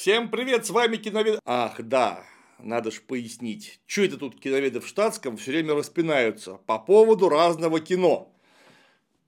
[0.00, 1.40] Всем привет, с вами киновед...
[1.44, 2.24] Ах, да,
[2.58, 3.80] надо же пояснить.
[3.84, 8.34] Что это тут киноведы в штатском все время распинаются по поводу разного кино.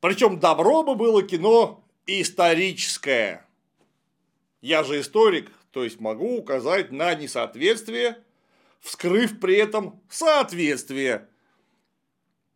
[0.00, 3.46] Причем добро бы было кино историческое.
[4.62, 8.24] Я же историк, то есть могу указать на несоответствие,
[8.80, 11.28] вскрыв при этом соответствие.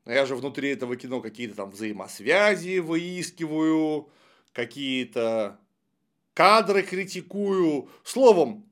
[0.06, 4.08] Я же внутри этого кино какие-то там взаимосвязи выискиваю,
[4.54, 5.60] какие-то
[6.36, 7.88] кадры критикую.
[8.04, 8.70] Словом,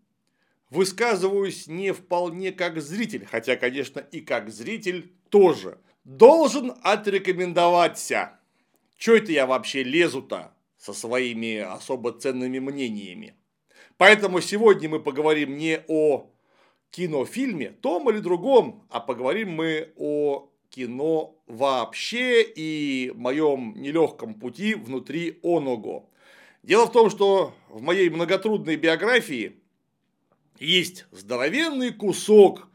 [0.68, 5.78] высказываюсь не вполне как зритель, хотя, конечно, и как зритель тоже.
[6.04, 8.38] Должен отрекомендоваться.
[8.98, 13.34] Чё это я вообще лезу-то со своими особо ценными мнениями?
[13.96, 16.30] Поэтому сегодня мы поговорим не о
[16.90, 25.38] кинофильме, том или другом, а поговорим мы о кино вообще и моем нелегком пути внутри
[25.42, 26.10] оного.
[26.64, 29.60] Дело в том, что в моей многотрудной биографии
[30.58, 32.68] есть здоровенный кусок,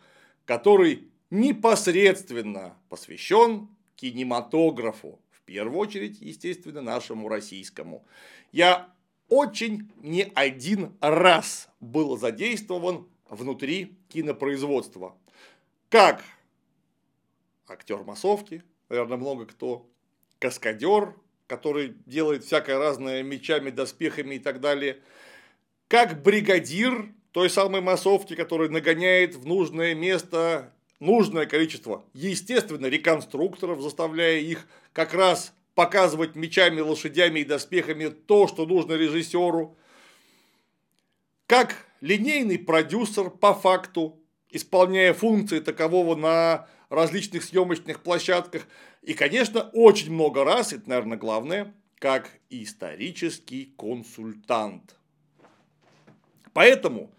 [0.45, 5.19] который непосредственно посвящен кинематографу.
[5.31, 8.05] В первую очередь, естественно, нашему российскому.
[8.51, 8.93] Я
[9.27, 15.17] очень не один раз был задействован внутри кинопроизводства.
[15.89, 16.23] Как
[17.67, 19.89] актер массовки, наверное, много кто,
[20.37, 21.15] каскадер,
[21.49, 24.99] который делает всякое разное мечами, доспехами и так далее,
[25.87, 34.37] как бригадир той самой массовки, который нагоняет в нужное место нужное количество, естественно, реконструкторов, заставляя
[34.37, 39.75] их как раз показывать мечами, лошадями и доспехами то, что нужно режиссеру,
[41.47, 44.19] как линейный продюсер по факту,
[44.51, 48.67] исполняя функции такового на различных съемочных площадках.
[49.01, 54.95] И, конечно, очень много раз, это, наверное, главное, как исторический консультант.
[56.53, 57.11] Поэтому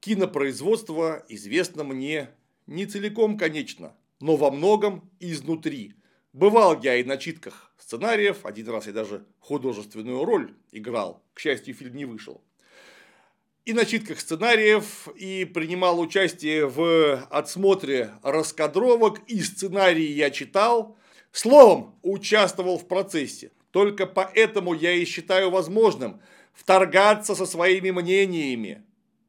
[0.00, 2.30] кинопроизводство известно мне
[2.66, 5.94] не целиком, конечно, но во многом изнутри.
[6.32, 11.74] Бывал я и на читках сценариев, один раз я даже художественную роль играл, к счастью,
[11.74, 12.42] фильм не вышел
[13.64, 20.96] и начитках сценариев, и принимал участие в отсмотре раскадровок, и сценарии я читал.
[21.32, 23.52] Словом, участвовал в процессе.
[23.70, 26.20] Только поэтому я и считаю возможным
[26.52, 28.82] вторгаться со своими мнениями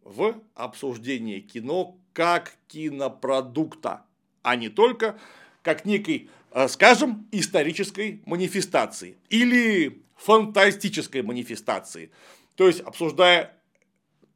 [0.04, 4.04] в обсуждение кино как кинопродукта,
[4.42, 5.20] а не только
[5.62, 12.12] как некой, э, скажем, исторической манифестации или фантастической манифестации.
[12.56, 13.58] То есть, обсуждая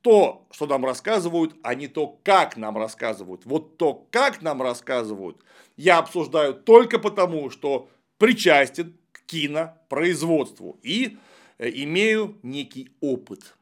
[0.01, 3.41] то, что нам рассказывают, а не то, как нам рассказывают.
[3.45, 5.43] Вот то, как нам рассказывают,
[5.77, 11.17] я обсуждаю только потому, что причастен к кинопроизводству и
[11.57, 13.55] э, имею некий опыт.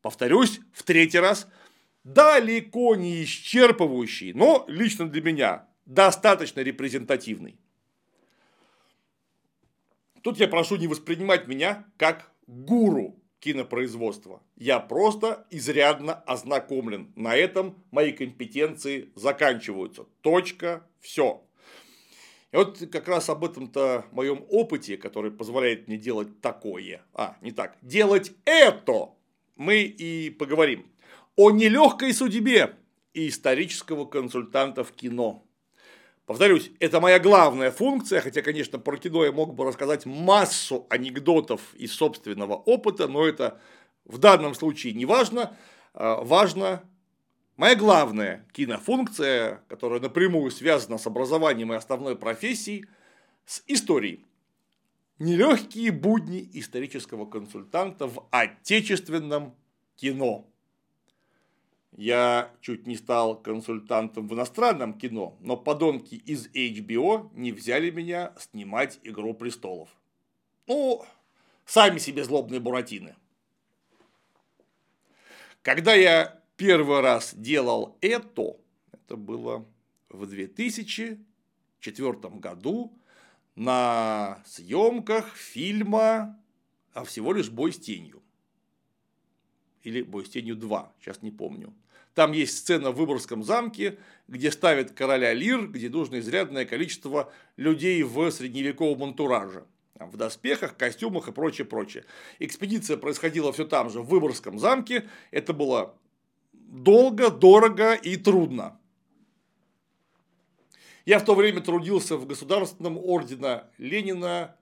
[0.00, 1.48] Повторюсь в третий раз,
[2.04, 7.56] далеко не исчерпывающий, но лично для меня достаточно репрезентативный.
[10.22, 14.40] Тут я прошу не воспринимать меня как гуру кинопроизводства.
[14.56, 17.12] Я просто изрядно ознакомлен.
[17.16, 20.04] На этом мои компетенции заканчиваются.
[20.20, 20.86] Точка.
[21.00, 21.44] Все.
[22.52, 27.50] И вот как раз об этом-то моем опыте, который позволяет мне делать такое, а, не
[27.50, 29.08] так, делать это,
[29.56, 30.86] мы и поговорим.
[31.34, 32.76] О нелегкой судьбе
[33.14, 35.46] исторического консультанта в кино.
[36.26, 41.74] Повторюсь, это моя главная функция, хотя, конечно, про кино я мог бы рассказать массу анекдотов
[41.74, 43.60] из собственного опыта, но это
[44.04, 45.56] в данном случае не важно.
[45.94, 46.82] А, важно
[47.56, 52.86] моя главная кинофункция, которая напрямую связана с образованием и основной профессией,
[53.44, 54.24] с историей.
[55.18, 59.54] Нелегкие будни исторического консультанта в отечественном
[59.96, 60.48] кино.
[61.92, 68.32] Я чуть не стал консультантом в иностранном кино, но подонки из HBO не взяли меня
[68.38, 69.90] снимать «Игру престолов».
[70.66, 71.04] Ну,
[71.66, 73.14] сами себе злобные буратины.
[75.62, 78.56] Когда я первый раз делал это,
[78.92, 79.66] это было
[80.08, 82.96] в 2004 году
[83.56, 86.38] на съемках фильма
[86.94, 88.22] а всего лишь «Бой с тенью».
[89.82, 91.74] Или «Бой с тенью 2», сейчас не помню.
[92.14, 93.98] Там есть сцена в Выборгском замке,
[94.28, 99.64] где ставят короля Лир, где нужно изрядное количество людей в средневековом антураже.
[99.98, 102.04] В доспехах, костюмах и прочее, прочее.
[102.38, 105.08] Экспедиция происходила все там же, в Выборгском замке.
[105.30, 105.96] Это было
[106.72, 108.80] долго, дорого и трудно.
[111.04, 114.56] Я в то время трудился в Государственном ордена Ленина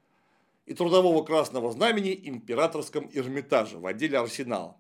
[0.67, 4.77] и Трудового Красного Знамени Императорском Эрмитаже в отделе Арсенала.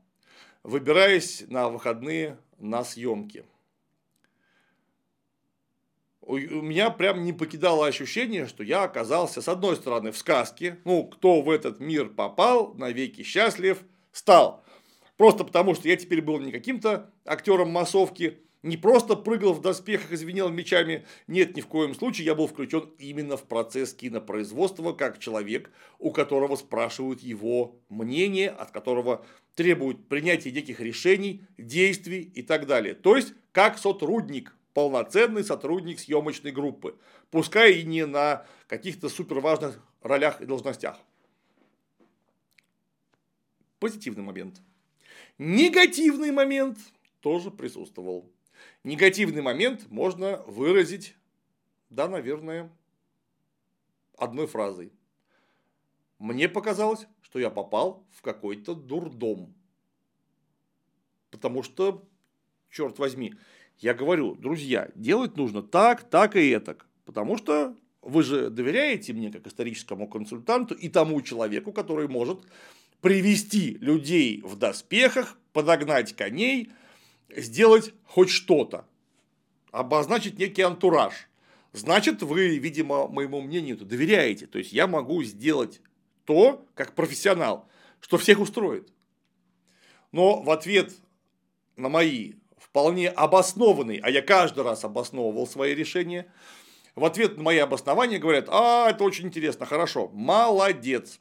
[0.62, 3.46] выбираясь на выходные на съемки.
[6.20, 11.04] У меня прям не покидало ощущение, что я оказался, с одной стороны, в сказке, ну,
[11.04, 14.62] кто в этот мир попал, навеки счастлив, стал.
[15.20, 20.12] Просто потому, что я теперь был не каким-то актером массовки, не просто прыгал в доспехах
[20.12, 21.04] и звенел мечами.
[21.26, 26.10] Нет, ни в коем случае я был включен именно в процесс кинопроизводства, как человек, у
[26.10, 29.26] которого спрашивают его мнение, от которого
[29.56, 32.94] требуют принятия неких решений, действий и так далее.
[32.94, 36.96] То есть, как сотрудник, полноценный сотрудник съемочной группы.
[37.30, 40.98] Пускай и не на каких-то суперважных ролях и должностях.
[43.80, 44.62] Позитивный момент.
[45.42, 46.76] Негативный момент
[47.22, 48.30] тоже присутствовал.
[48.84, 51.14] Негативный момент можно выразить,
[51.88, 52.70] да, наверное,
[54.18, 54.92] одной фразой.
[56.18, 59.54] Мне показалось, что я попал в какой-то дурдом.
[61.30, 62.06] Потому что,
[62.68, 63.32] черт возьми,
[63.78, 66.86] я говорю, друзья, делать нужно так, так и этак.
[67.06, 72.46] Потому что вы же доверяете мне как историческому консультанту и тому человеку, который может
[73.00, 76.70] привести людей в доспехах, подогнать коней,
[77.28, 78.86] сделать хоть что-то,
[79.70, 81.28] обозначить некий антураж.
[81.72, 84.46] Значит, вы, видимо, моему мнению доверяете.
[84.46, 85.80] То есть, я могу сделать
[86.24, 87.68] то, как профессионал,
[88.00, 88.92] что всех устроит.
[90.12, 90.92] Но в ответ
[91.76, 96.30] на мои вполне обоснованные, а я каждый раз обосновывал свои решения,
[96.94, 101.20] в ответ на мои обоснования говорят, а, это очень интересно, хорошо, молодец,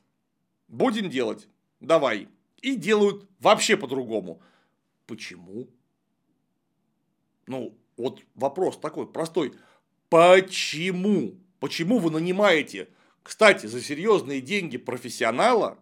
[0.68, 1.48] будем делать,
[1.80, 2.28] давай.
[2.62, 4.42] И делают вообще по-другому.
[5.06, 5.68] Почему?
[7.48, 9.54] Ну, вот вопрос такой простой.
[10.10, 11.36] Почему?
[11.60, 12.90] Почему вы нанимаете,
[13.24, 15.80] кстати, за серьезные деньги профессионала?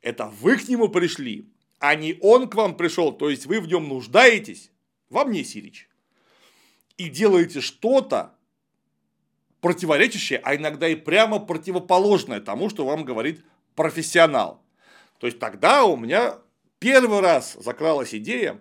[0.00, 3.68] Это вы к нему пришли, а не он к вам пришел, то есть вы в
[3.68, 4.72] нем нуждаетесь,
[5.10, 5.88] во мне, Сирич,
[6.96, 8.34] и делаете что-то
[9.60, 13.44] противоречащее, а иногда и прямо противоположное тому, что вам говорит
[13.74, 14.62] профессионал.
[15.18, 16.38] То есть тогда у меня
[16.78, 18.60] первый раз закралась идея,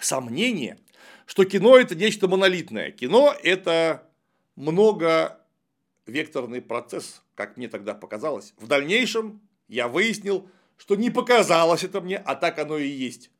[0.00, 0.78] сомнение,
[1.26, 2.90] что кино это нечто монолитное.
[2.90, 4.08] Кино это
[4.56, 8.54] многовекторный процесс, как мне тогда показалось.
[8.58, 13.30] В дальнейшем я выяснил, что не показалось это мне, а так оно и есть.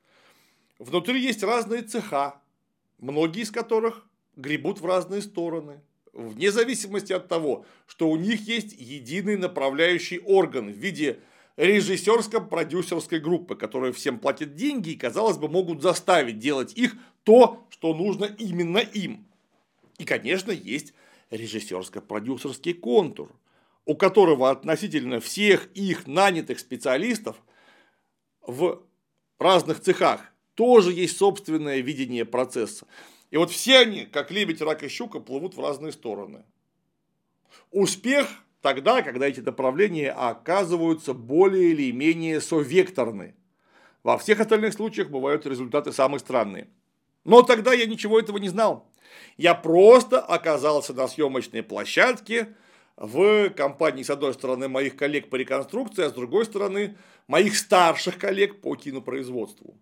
[0.78, 2.40] Внутри есть разные цеха,
[2.98, 5.80] многие из которых гребут в разные стороны.
[6.12, 11.20] Вне зависимости от того, что у них есть единый направляющий орган в виде
[11.56, 17.94] режиссерско-продюсерской группы, которая всем платит деньги и, казалось бы, могут заставить делать их то, что
[17.94, 19.26] нужно именно им.
[19.98, 20.94] И, конечно, есть
[21.30, 23.30] режиссерско-продюсерский контур,
[23.84, 27.36] у которого относительно всех их нанятых специалистов
[28.42, 28.82] в
[29.38, 30.22] разных цехах
[30.54, 32.86] тоже есть собственное видение процесса.
[33.30, 36.44] И вот все они, как лебедь, рак и щука, плывут в разные стороны.
[37.70, 38.28] Успех
[38.60, 43.34] тогда, когда эти направления оказываются более или менее совекторны.
[44.02, 46.68] Во всех остальных случаях бывают результаты самые странные.
[47.24, 48.90] Но тогда я ничего этого не знал.
[49.36, 52.56] Я просто оказался на съемочной площадке
[52.96, 56.96] в компании, с одной стороны, моих коллег по реконструкции, а с другой стороны,
[57.28, 59.78] моих старших коллег по кинопроизводству.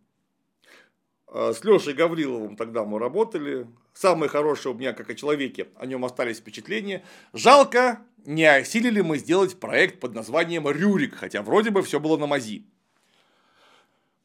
[1.31, 3.67] Э, с Лешей Гавриловым тогда мы работали.
[3.93, 7.05] Самые хорошие у меня, как о человеке, о нем остались впечатления.
[7.33, 12.27] Жалко, не осилили мы сделать проект под названием «Рюрик», хотя вроде бы все было на
[12.27, 12.65] мази.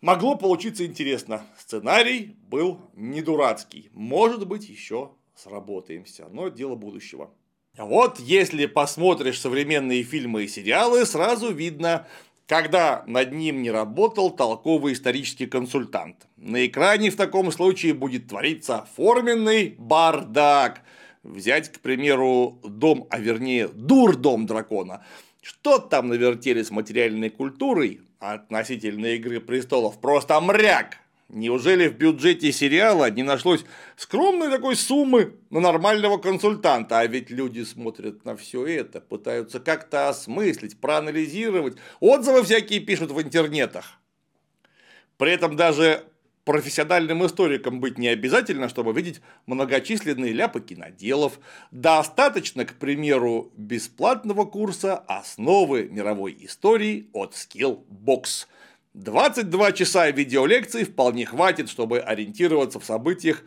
[0.01, 1.45] Могло получиться интересно.
[1.57, 3.89] Сценарий был не дурацкий.
[3.93, 7.31] Может быть, еще сработаемся, но дело будущего.
[7.77, 12.05] Вот если посмотришь современные фильмы и сериалы, сразу видно,
[12.47, 16.27] когда над ним не работал толковый исторический консультант.
[16.37, 20.81] На экране в таком случае будет твориться форменный бардак.
[21.23, 25.05] Взять, к примеру, дом, а вернее дурдом дракона.
[25.41, 29.99] Что там навертели с материальной культурой относительно Игры Престолов?
[30.01, 31.02] Просто мряк!
[31.29, 33.65] Неужели в бюджете сериала не нашлось
[33.95, 36.99] скромной такой суммы на нормального консультанта?
[36.99, 43.21] А ведь люди смотрят на все это, пытаются как-то осмыслить, проанализировать, отзывы всякие пишут в
[43.21, 43.99] интернетах.
[45.17, 46.03] При этом даже
[46.45, 51.39] профессиональным историком быть не обязательно, чтобы видеть многочисленные ляпы киноделов.
[51.71, 58.47] Достаточно, к примеру, бесплатного курса «Основы мировой истории» от Skillbox.
[58.93, 63.43] 22 часа видеолекций вполне хватит, чтобы ориентироваться в событиях,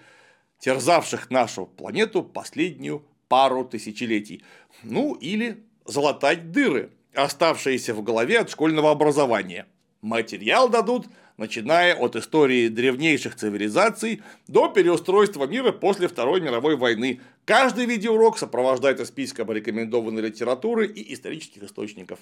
[0.59, 4.43] терзавших нашу планету последнюю пару тысячелетий.
[4.83, 9.67] Ну или залатать дыры, оставшиеся в голове от школьного образования.
[10.03, 17.21] Материал дадут начиная от истории древнейших цивилизаций до переустройства мира после Второй мировой войны.
[17.45, 22.19] Каждый видеоурок сопровождается списком рекомендованной литературы и исторических источников.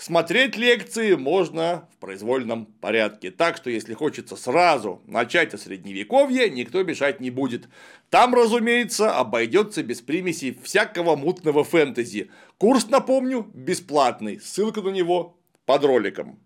[0.00, 3.32] Смотреть лекции можно в произвольном порядке.
[3.32, 7.68] Так что, если хочется сразу начать о средневековье, никто мешать не будет.
[8.08, 12.30] Там, разумеется, обойдется без примесей всякого мутного фэнтези.
[12.58, 14.40] Курс, напомню, бесплатный.
[14.40, 15.36] Ссылка на него
[15.66, 16.38] под роликом.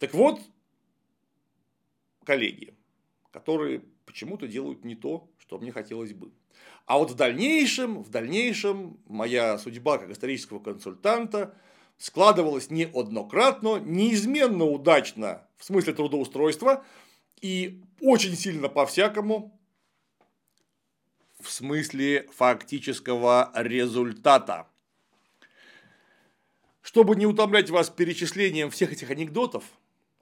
[0.00, 0.40] Так вот,
[2.24, 2.74] коллеги,
[3.30, 6.32] которые почему-то делают не то, что мне хотелось бы.
[6.86, 11.54] А вот в дальнейшем, в дальнейшем моя судьба как исторического консультанта
[11.96, 16.84] складывалась неоднократно, неизменно удачно в смысле трудоустройства
[17.40, 19.58] и очень сильно по-всякому
[21.40, 24.66] в смысле фактического результата.
[26.82, 29.64] Чтобы не утомлять вас перечислением всех этих анекдотов,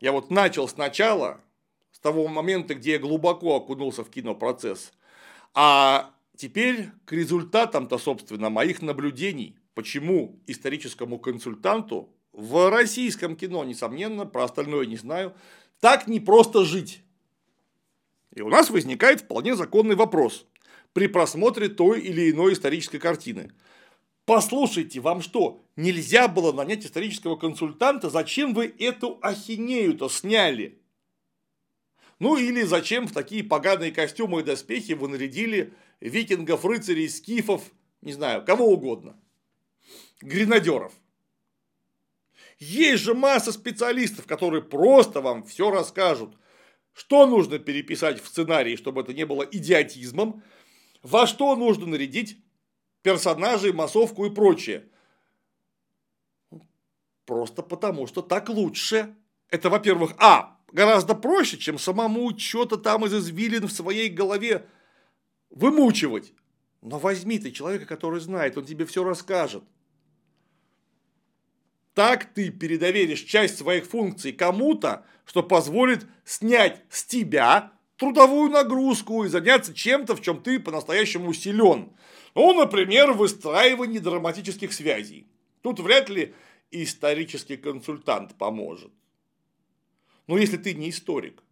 [0.00, 1.40] я вот начал сначала,
[1.90, 4.92] с того момента, где я глубоко окунулся в кинопроцесс,
[5.54, 14.42] а теперь к результатам-то, собственно, моих наблюдений, почему историческому консультанту в российском кино, несомненно, про
[14.42, 15.36] остальное не знаю,
[15.78, 17.04] так не просто жить.
[18.34, 20.44] И у нас возникает вполне законный вопрос
[20.92, 23.52] при просмотре той или иной исторической картины.
[24.24, 28.10] Послушайте, вам что, нельзя было нанять исторического консультанта?
[28.10, 30.80] Зачем вы эту ахинею-то сняли?
[32.18, 35.72] Ну или зачем в такие поганые костюмы и доспехи вы нарядили
[36.08, 37.62] викингов, рыцарей, скифов,
[38.00, 39.16] не знаю, кого угодно.
[40.20, 40.92] Гренадеров.
[42.58, 46.36] Есть же масса специалистов, которые просто вам все расскажут,
[46.92, 50.42] что нужно переписать в сценарии, чтобы это не было идиотизмом,
[51.02, 52.38] во что нужно нарядить
[53.02, 54.88] персонажей, массовку и прочее.
[57.24, 59.16] Просто потому, что так лучше.
[59.48, 64.68] Это, во-первых, а, гораздо проще, чем самому что-то там из извилин в своей голове
[65.52, 66.32] вымучивать.
[66.80, 69.62] Но возьми ты человека, который знает, он тебе все расскажет.
[71.94, 79.28] Так ты передоверишь часть своих функций кому-то, что позволит снять с тебя трудовую нагрузку и
[79.28, 81.92] заняться чем-то, в чем ты по-настоящему силен.
[82.34, 85.28] Ну, например, выстраивание драматических связей.
[85.60, 86.34] Тут вряд ли
[86.70, 88.90] исторический консультант поможет.
[90.26, 91.42] Но если ты не историк,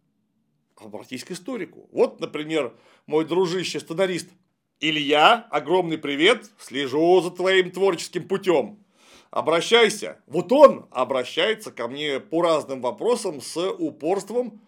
[0.75, 1.87] обратись к историку.
[1.91, 2.73] Вот, например,
[3.07, 4.29] мой дружище-сценарист
[4.79, 8.83] Илья, огромный привет, слежу за твоим творческим путем.
[9.29, 10.19] Обращайся.
[10.27, 14.59] Вот он обращается ко мне по разным вопросам с упорством,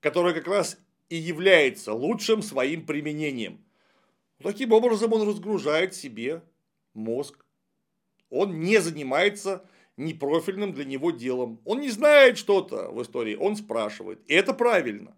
[0.00, 0.78] которое как раз
[1.08, 3.62] и является лучшим своим применением.
[4.42, 6.42] Таким образом он разгружает себе
[6.94, 7.44] мозг.
[8.30, 11.60] Он не занимается непрофильным для него делом.
[11.64, 14.20] Он не знает что-то в истории, он спрашивает.
[14.26, 15.14] И это правильно.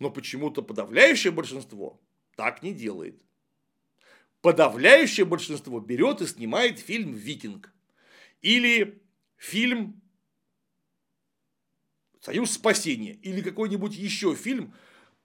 [0.00, 2.00] Но почему-то подавляющее большинство
[2.34, 3.22] так не делает.
[4.40, 7.72] Подавляющее большинство берет и снимает фильм «Викинг».
[8.40, 9.02] Или
[9.36, 10.00] фильм
[12.20, 13.12] «Союз спасения».
[13.22, 14.72] Или какой-нибудь еще фильм,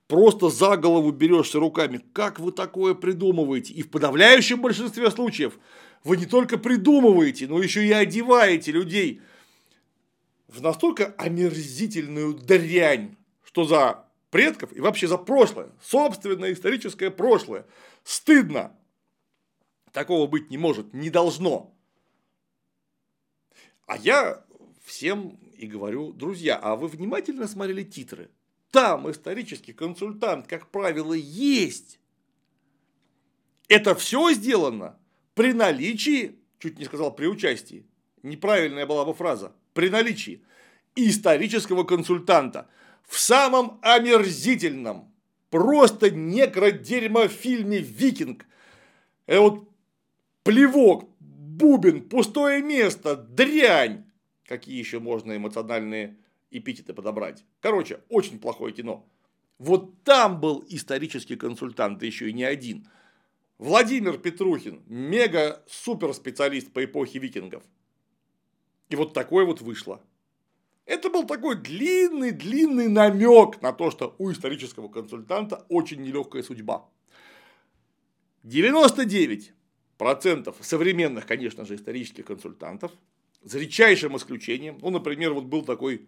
[0.08, 2.02] просто за голову берешься руками.
[2.12, 3.74] Как вы такое придумываете?
[3.74, 5.58] И в подавляющем большинстве случаев
[6.04, 9.22] вы не только придумываете, но еще и одеваете людей
[10.50, 14.05] в настолько омерзительную дрянь, что за
[14.36, 17.66] предков и вообще за прошлое, собственное историческое прошлое,
[18.04, 18.78] стыдно.
[19.94, 21.74] Такого быть не может, не должно.
[23.86, 24.44] А я
[24.84, 28.30] всем и говорю, друзья, а вы внимательно смотрели титры?
[28.72, 32.02] Там исторический консультант, как правило, есть.
[33.70, 35.00] Это все сделано
[35.34, 37.86] при наличии, чуть не сказал при участии,
[38.22, 40.44] неправильная была бы фраза, при наличии
[40.94, 42.68] исторического консультанта
[43.08, 45.12] в самом омерзительном,
[45.50, 48.46] просто некродерьмофильме «Викинг».
[49.26, 49.70] Это вот
[50.44, 54.06] плевок, бубен, пустое место, дрянь.
[54.46, 56.18] Какие еще можно эмоциональные
[56.52, 57.44] эпитеты подобрать.
[57.62, 59.08] Короче, очень плохое кино.
[59.58, 62.88] Вот там был исторический консультант, да еще и не один.
[63.58, 67.64] Владимир Петрухин, мега-супер специалист по эпохе викингов.
[68.90, 70.02] И вот такое вот вышло.
[70.86, 76.88] Это был такой длинный-длинный намек на то, что у исторического консультанта очень нелегкая судьба.
[78.44, 79.52] 99%
[80.62, 82.92] современных, конечно же, исторических консультантов,
[83.42, 86.08] за редчайшим исключением, ну, например, вот был такой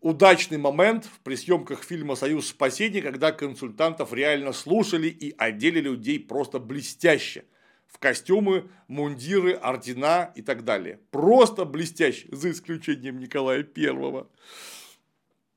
[0.00, 6.58] удачный момент при съемках фильма «Союз спасения», когда консультантов реально слушали и одели людей просто
[6.60, 7.44] блестяще.
[7.90, 11.00] В костюмы, мундиры, ордена и так далее.
[11.10, 14.30] Просто блестящий, за исключением Николая Первого.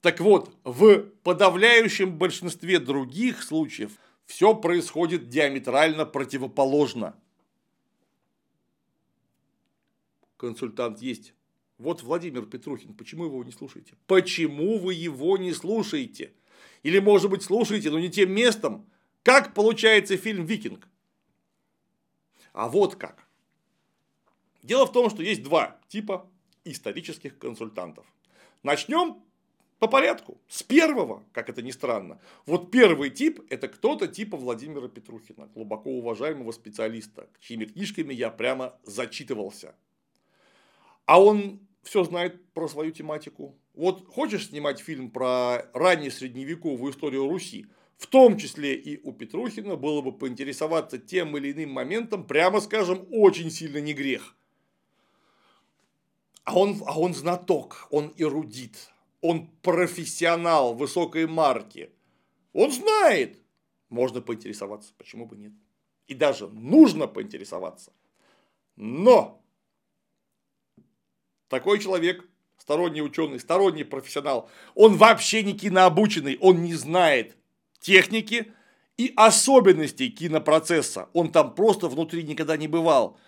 [0.01, 3.93] Так вот, в подавляющем большинстве других случаев
[4.25, 7.15] все происходит диаметрально противоположно.
[10.37, 11.33] Консультант есть.
[11.77, 13.95] Вот Владимир Петрухин, почему его не слушаете?
[14.07, 16.33] Почему вы его не слушаете?
[16.81, 18.89] Или, может быть, слушаете, но не тем местом?
[19.23, 20.87] Как получается фильм «Викинг»?
[22.53, 23.27] А вот как.
[24.61, 26.29] Дело в том, что есть два типа
[26.63, 28.05] исторических консультантов.
[28.63, 29.21] Начнем
[29.79, 30.39] по порядку.
[30.47, 32.21] С первого, как это ни странно.
[32.45, 38.79] Вот первый тип– это кто-то типа Владимира Петрухина, глубоко уважаемого специалиста, чьими книжками я прямо
[38.83, 39.75] зачитывался.
[41.05, 43.57] А он все знает про свою тематику.
[43.73, 47.67] Вот хочешь снимать фильм про раннюю средневековую историю Руси,
[48.03, 53.07] в том числе и у Петрухина было бы поинтересоваться тем или иным моментом, прямо скажем,
[53.11, 54.35] очень сильно не грех.
[56.43, 58.91] А он, а он знаток, он эрудит,
[59.21, 61.91] он профессионал высокой марки.
[62.51, 63.39] Он знает.
[63.87, 65.53] Можно поинтересоваться, почему бы нет.
[66.07, 67.93] И даже нужно поинтересоваться.
[68.75, 69.41] Но
[71.47, 77.37] такой человек, сторонний ученый, сторонний профессионал, он вообще не кинообученный, он не знает
[77.83, 78.51] техники
[78.97, 81.09] и особенностей кинопроцесса.
[81.13, 83.19] Он там просто внутри никогда не бывал.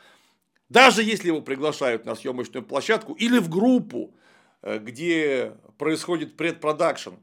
[0.70, 4.16] Даже если его приглашают на съемочную площадку или в группу,
[4.66, 7.14] Э, где происходит предпродакшн,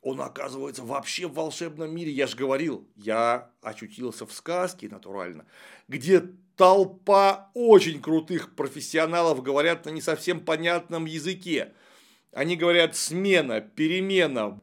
[0.00, 2.10] он оказывается вообще в волшебном мире.
[2.10, 5.44] Я же говорил, я очутился в сказке натурально,
[5.88, 6.24] где
[6.56, 11.74] толпа очень крутых профессионалов говорят на не совсем понятном языке.
[12.32, 14.58] Они говорят смена, перемена,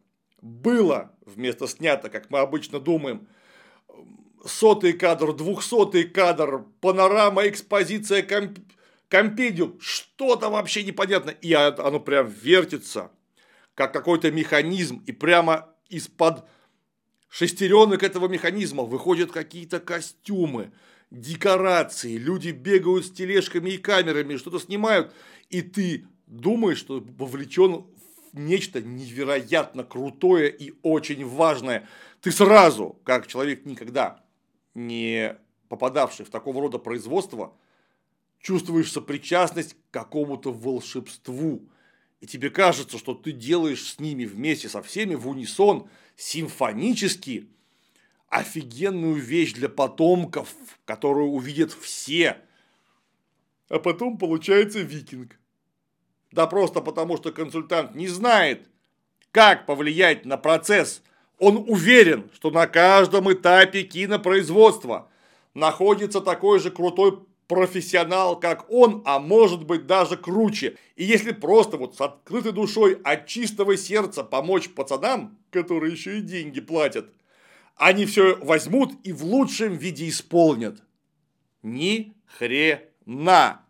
[0.46, 3.28] было вместо снято, как мы обычно думаем,
[4.46, 8.60] сотый кадр, двухсотый кадр, панорама, экспозиция, комп
[9.08, 13.12] компедиум, что-то вообще непонятно, и оно прям вертится,
[13.74, 16.46] как какой-то механизм, и прямо из-под
[17.30, 20.72] шестеренок этого механизма выходят какие-то костюмы,
[21.12, 25.14] декорации, люди бегают с тележками и камерами, что-то снимают,
[25.50, 27.86] и ты думаешь, что вовлечен
[28.36, 31.88] нечто невероятно крутое и очень важное.
[32.22, 34.24] Ты сразу, как человек никогда
[34.74, 35.38] не
[35.70, 37.54] попадавший в такого рода производство,
[38.40, 41.68] чувствуешь сопричастность к какому-то волшебству.
[42.22, 47.50] И тебе кажется, что ты делаешь с ними вместе со всеми в унисон симфонически
[48.30, 50.54] офигенную вещь для потомков,
[50.86, 52.38] которую увидят все.
[53.70, 55.40] А потом получается викинг.
[56.32, 58.68] Да просто потому, что консультант не знает,
[59.32, 61.02] как повлиять на процесс.
[61.40, 65.10] Он уверен, что на каждом этапе кинопроизводства
[65.54, 70.78] находится такой же крутой профессионал, как он, а может быть даже круче.
[70.96, 76.22] И если просто вот с открытой душой от чистого сердца помочь пацанам, которые еще и
[76.22, 77.10] деньги платят,
[77.76, 80.82] они все возьмут и в лучшем виде исполнят.
[81.62, 83.65] Ни хрена.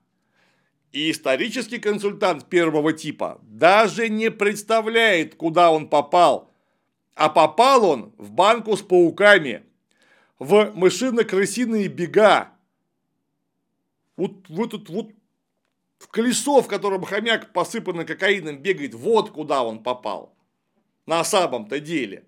[0.95, 6.49] И исторический консультант первого типа даже не представляет, куда он попал.
[7.15, 9.65] А попал он в банку с пауками,
[10.39, 12.53] в мышино-крысиные бега,
[14.15, 15.11] вот в этот вот
[15.97, 20.33] в колесо, в котором хомяк посыпанный кокаином бегает, вот куда он попал.
[21.05, 22.25] На самом-то деле.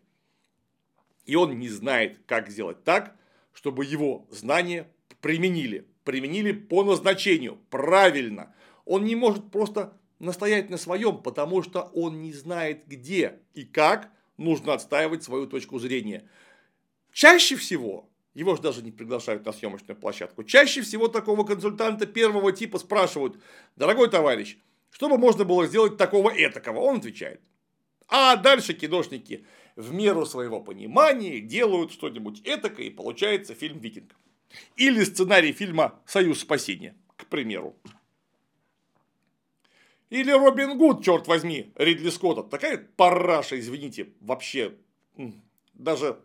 [1.26, 3.16] И он не знает, как сделать так,
[3.54, 4.90] чтобы его знания
[5.22, 5.88] применили.
[6.08, 8.56] Применили по назначению, правильно.
[8.86, 14.10] Он не может просто настоять на своем, потому что он не знает, где и как
[14.38, 16.26] нужно отстаивать свою точку зрения.
[17.12, 20.46] Чаще всего его же даже не приглашают на съемочную площадку.
[20.46, 23.38] Чаще всего такого консультанта первого типа спрашивают,
[23.76, 24.58] дорогой товарищ,
[24.92, 26.80] что бы можно было сделать такого этакого?
[26.80, 27.42] Он отвечает.
[28.08, 34.16] А дальше киношники в меру своего понимания делают что-нибудь этакое, и получается фильм «Викинг».
[34.76, 37.76] Или сценарий фильма «Союз спасения», к примеру.
[40.10, 42.44] Или Робин Гуд, черт возьми, Ридли Скотта.
[42.44, 44.74] Такая параша, извините, вообще
[45.74, 46.18] даже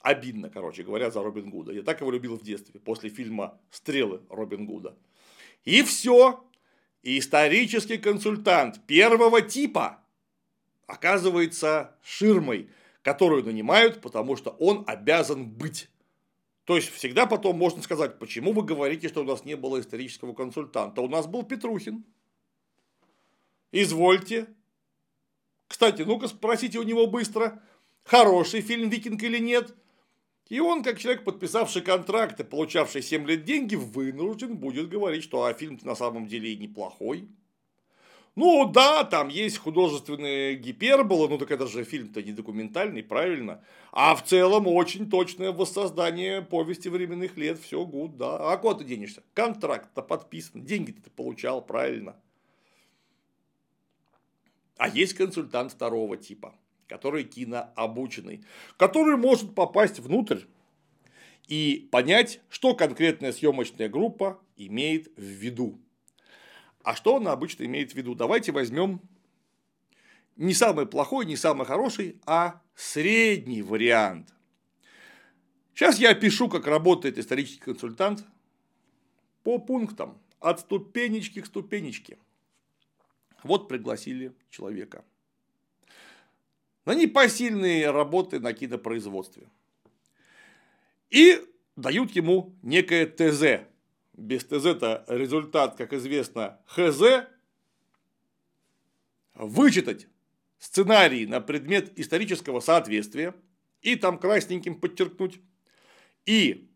[0.00, 1.72] Обидно, короче говоря, за Робин Гуда.
[1.72, 4.96] Я так его любил в детстве, после фильма «Стрелы» Робин Гуда.
[5.64, 6.42] И все.
[7.02, 10.02] Исторический консультант первого типа
[10.86, 12.68] оказывается ширмой,
[13.02, 15.88] которую нанимают, потому что он обязан быть.
[16.70, 20.34] То есть всегда потом можно сказать, почему вы говорите, что у нас не было исторического
[20.34, 21.00] консультанта.
[21.00, 22.04] У нас был Петрухин.
[23.72, 24.46] Извольте.
[25.66, 27.60] Кстати, ну-ка спросите у него быстро,
[28.04, 29.74] хороший фильм «Викинг» или нет.
[30.48, 35.42] И он, как человек, подписавший контракт и получавший 7 лет деньги, вынужден будет говорить, что
[35.42, 37.28] а фильм на самом деле и неплохой.
[38.36, 43.62] Ну да, там есть художественные гиперболы, ну так это же фильм-то не документальный, правильно.
[43.92, 48.52] А в целом очень точное воссоздание повести временных лет, все гуд, да.
[48.52, 49.22] А куда ты денешься?
[49.34, 52.16] Контракт-то подписан, деньги ты получал, правильно.
[54.78, 56.54] А есть консультант второго типа
[56.90, 58.44] который кинообученный,
[58.76, 60.40] который может попасть внутрь
[61.46, 65.78] и понять, что конкретная съемочная группа имеет в виду.
[66.82, 68.14] А что она обычно имеет в виду?
[68.14, 69.00] Давайте возьмем
[70.36, 74.32] не самый плохой, не самый хороший, а средний вариант.
[75.74, 78.24] Сейчас я опишу, как работает исторический консультант
[79.42, 82.18] по пунктам, от ступенечки к ступенечке.
[83.42, 85.04] Вот пригласили человека
[86.84, 89.46] на непосильные работы на кинопроизводстве.
[91.10, 91.40] И
[91.76, 93.66] дают ему некое ТЗ.
[94.20, 97.26] Без ТЗ-то результат, как известно, ХЗ.
[99.34, 100.08] Вычитать
[100.58, 103.34] сценарий на предмет исторического соответствия
[103.80, 105.40] и там красненьким подчеркнуть.
[106.26, 106.68] И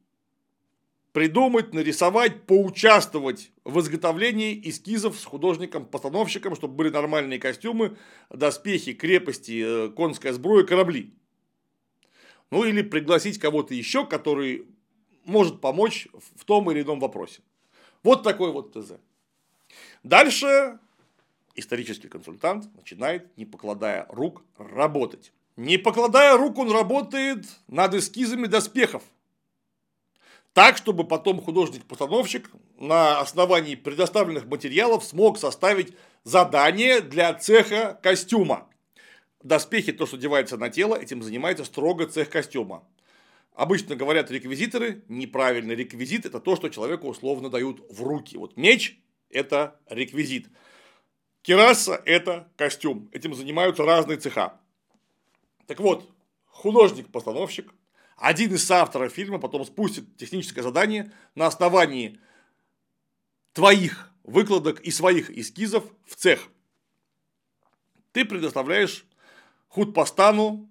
[1.12, 7.98] придумать, нарисовать, поучаствовать в изготовлении эскизов с художником-постановщиком, чтобы были нормальные костюмы,
[8.30, 11.12] доспехи, крепости, э, конская сброя, корабли.
[12.50, 14.66] Ну или пригласить кого-то еще, который
[15.24, 17.42] может помочь в том или ином вопросе.
[18.02, 18.92] Вот такой вот ТЗ.
[20.02, 20.78] Дальше
[21.54, 25.32] исторический консультант начинает, не покладая рук, работать.
[25.56, 29.02] Не покладая рук, он работает над эскизами доспехов
[30.54, 38.68] так, чтобы потом художник-постановщик на основании предоставленных материалов смог составить задание для цеха костюма.
[39.42, 42.84] Доспехи, то, что одевается на тело, этим занимается строго цех костюма.
[43.54, 48.36] Обычно говорят реквизиторы, неправильный реквизит– это то, что человеку условно дают в руки.
[48.36, 48.98] Вот меч–
[49.30, 50.48] это реквизит.
[51.42, 53.08] Кераса– это костюм.
[53.12, 54.60] Этим занимаются разные цеха.
[55.68, 56.10] Так вот,
[56.46, 57.72] художник-постановщик
[58.16, 62.18] один из авторов фильма потом спустит техническое задание на основании
[63.52, 66.48] твоих выкладок и своих эскизов в цех.
[68.10, 69.04] Ты предоставляешь
[69.68, 70.68] худпостану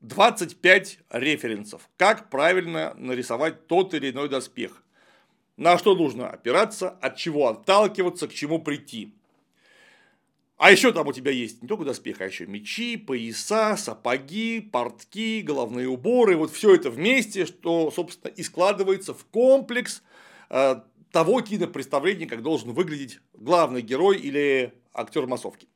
[0.00, 4.84] 25 референсов, как правильно нарисовать тот или иной доспех,
[5.56, 9.12] на что нужно опираться, от чего отталкиваться, к чему прийти.
[10.56, 15.40] А еще там у тебя есть не только доспех, а еще мечи, пояса, сапоги, портки,
[15.40, 16.36] головные уборы.
[16.36, 20.02] Вот все это вместе, что, собственно, и складывается в комплекс
[20.50, 20.80] э,
[21.12, 25.68] того кинопредставления, как должен выглядеть главный герой или актер массовки.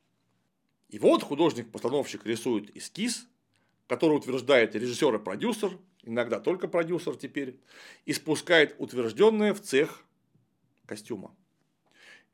[0.89, 3.27] И вот художник-постановщик рисует эскиз,
[3.87, 7.59] который утверждает режиссер и продюсер, иногда только продюсер теперь,
[8.05, 10.03] и спускает утвержденное в цех
[10.85, 11.35] костюма.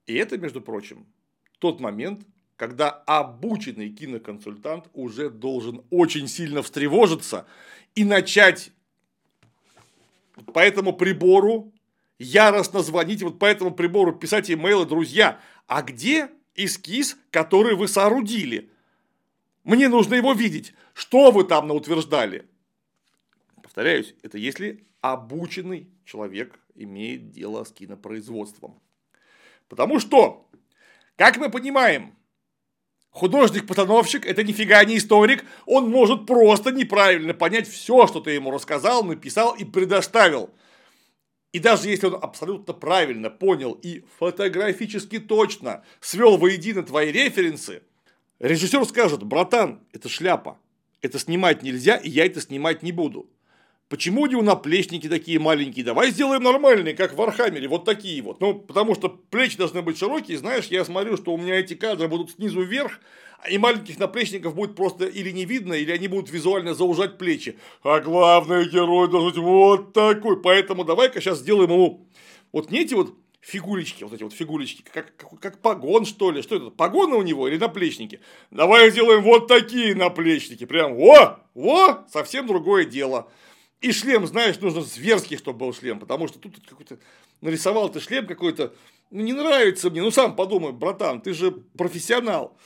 [0.05, 1.05] И это, между прочим,
[1.59, 7.45] тот момент, когда обученный киноконсультант уже должен очень сильно встревожиться
[7.95, 8.71] и начать
[10.53, 11.71] по этому прибору
[12.17, 18.69] яростно звонить, вот по этому прибору писать имейлы, друзья, а где эскиз, который вы соорудили?
[19.63, 20.73] Мне нужно его видеть.
[20.93, 22.47] Что вы там наутверждали?
[23.61, 28.81] Повторяюсь, это если обученный человек имеет дело с кинопроизводством.
[29.67, 30.49] Потому что,
[31.15, 32.15] как мы понимаем,
[33.11, 39.03] Художник-постановщик– это нифига не историк, он может просто неправильно понять все, что ты ему рассказал,
[39.03, 40.51] написал и предоставил.
[41.51, 47.81] И даже если он абсолютно правильно понял и фотографически точно свел воедино твои референсы,
[48.39, 50.57] режиссер скажет, братан, это шляпа,
[51.01, 53.29] это снимать нельзя, и я это снимать не буду.
[53.89, 55.83] Почему у него наплечники такие маленькие?
[55.83, 58.39] Давай сделаем нормальные, как в Архамере, вот такие вот.
[58.39, 62.07] Ну, потому что плечи должны быть широкие, знаешь, я смотрю, что у меня эти кадры
[62.07, 62.99] будут снизу вверх,
[63.49, 67.57] и маленьких наплечников будет просто или не видно, или они будут визуально заужать плечи.
[67.83, 70.41] А главный герой должен быть вот такой.
[70.41, 72.05] Поэтому давай-ка сейчас сделаем ему
[72.51, 76.41] вот не эти вот фигулечки, вот эти вот фигулечки, как, как, как погон, что ли,
[76.41, 78.19] что это, погоны у него или наплечники?
[78.51, 83.31] Давай сделаем вот такие наплечники, прям, о, о, совсем другое дело.
[83.81, 86.99] И шлем, знаешь, нужно зверский, чтобы был шлем, потому что тут какой-то
[87.39, 88.73] нарисовал ты шлем какой-то,
[89.09, 92.57] ну не нравится мне, ну сам подумай, братан, ты же профессионал.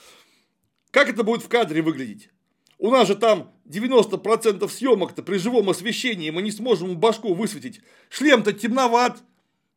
[0.90, 2.30] Как это будет в кадре выглядеть?
[2.78, 7.80] У нас же там 90% съемок-то при живом освещении, мы не сможем башку высветить.
[8.10, 9.22] Шлем-то темноват.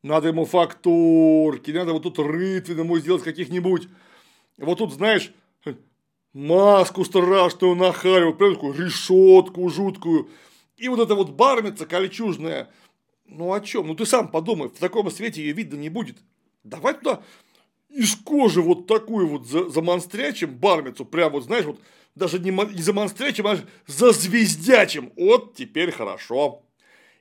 [0.08, 3.90] Надо ему фактурки, надо вот тут рытвин ему сделать каких-нибудь.
[4.58, 5.32] Вот тут, знаешь,
[6.34, 10.30] маску страшную нахаривать, прям такую решетку жуткую
[10.78, 12.70] И вот эта вот бармица кольчужная,
[13.26, 13.88] ну о чем?
[13.88, 16.18] Ну ты сам подумай, в таком свете ее видно не будет.
[16.64, 17.22] Давай туда
[17.90, 21.80] из кожи вот такую вот за, замонстрячим бармицу, прям вот знаешь, вот
[22.16, 25.12] даже не замонстрячим, а зазвездячим.
[25.16, 26.64] Вот теперь хорошо.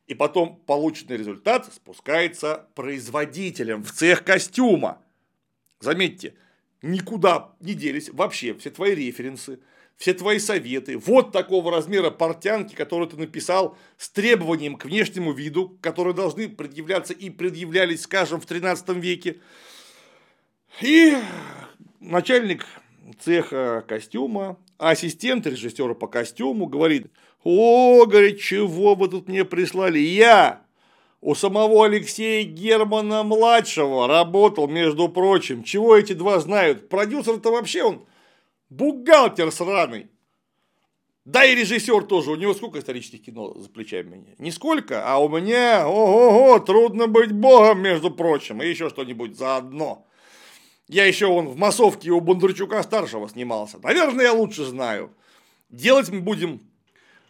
[0.06, 5.02] И потом полученный результат спускается производителем в цех костюма.
[5.80, 6.34] Заметьте,
[6.80, 9.58] никуда не делись вообще все твои референсы,
[9.96, 10.96] все твои советы.
[10.96, 17.12] Вот такого размера портянки, которые ты написал с требованием к внешнему виду, которые должны предъявляться
[17.12, 19.38] и предъявлялись, скажем, в 13 веке.
[20.82, 21.16] И
[21.98, 22.64] начальник
[23.18, 27.06] цеха костюма, ассистент режиссера по костюму говорит,
[27.44, 29.98] о, говорит, чего вы тут мне прислали?
[29.98, 30.62] Я
[31.20, 35.62] у самого Алексея Германа младшего работал, между прочим.
[35.64, 36.88] Чего эти два знают?
[36.88, 38.06] Продюсер-то вообще он
[38.70, 40.08] бухгалтер сраный.
[41.24, 44.36] Да и режиссер тоже, у него сколько исторических кино за плечами?
[44.38, 50.06] Нисколько, а у меня, ого-го, трудно быть богом, между прочим, и еще что-нибудь заодно.
[50.86, 53.80] Я еще он в массовке у Бондарчука старшего снимался.
[53.82, 55.10] Наверное, я лучше знаю.
[55.68, 56.60] Делать мы будем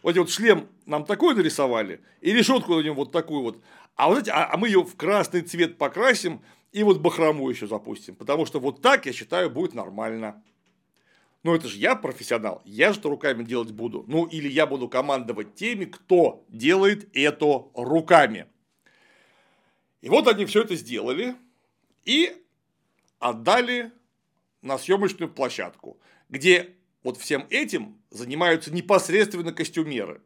[0.01, 3.61] вот вот шлем нам такой нарисовали, и решетку на нем вот такую вот.
[3.95, 7.67] А, вот знаете, а, а мы ее в красный цвет покрасим и вот бахрому еще
[7.67, 8.15] запустим.
[8.15, 10.43] Потому что вот так, я считаю, будет нормально.
[11.43, 14.03] Ну, это же я профессионал, я же руками делать буду.
[14.07, 18.47] Ну, или я буду командовать теми, кто делает это руками.
[20.01, 21.35] И вот они все это сделали
[22.05, 22.35] и
[23.19, 23.91] отдали
[24.61, 25.97] на съемочную площадку,
[26.29, 30.21] где вот всем этим занимаются непосредственно костюмеры,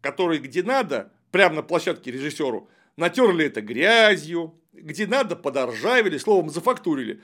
[0.00, 7.22] которые где надо, прямо на площадке режиссеру, натерли это грязью, где надо, подоржавили, словом, зафактурили.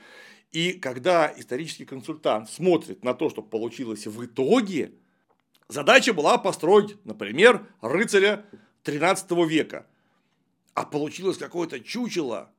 [0.51, 4.93] И когда исторический консультант смотрит на то, что получилось в итоге,
[5.69, 8.45] задача была построить, например, рыцаря
[8.83, 9.87] 13 века.
[10.73, 12.51] А получилось какое-то чучело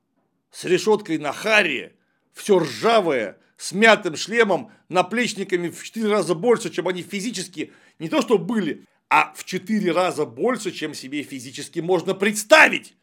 [0.51, 1.97] с решеткой на харе,
[2.33, 8.21] все ржавое, с мятым шлемом, наплечниками в 4 раза больше, чем они физически не то
[8.23, 12.95] что были, а в 4 раза больше, чем себе физически можно представить.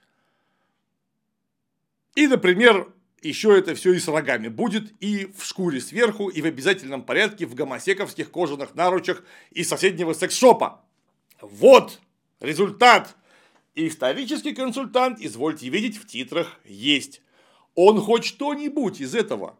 [2.16, 6.46] И, например, еще это все и с рогами будет, и в шкуре сверху, и в
[6.46, 10.84] обязательном порядке в гомосековских кожаных наручах из соседнего секс-шопа.
[11.42, 12.00] Вот
[12.40, 13.16] результат.
[13.76, 17.22] Исторический консультант, извольте видеть, в титрах есть
[17.76, 19.58] он хоть что-нибудь из этого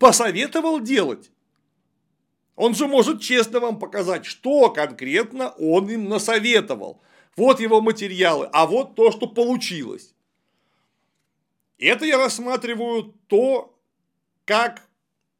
[0.00, 1.30] посоветовал делать?
[2.56, 7.00] Он же может честно вам показать, что конкретно он им насоветовал.
[7.36, 10.14] Вот его материалы, а вот то, что получилось.
[11.78, 13.78] Это я рассматриваю то,
[14.44, 14.88] как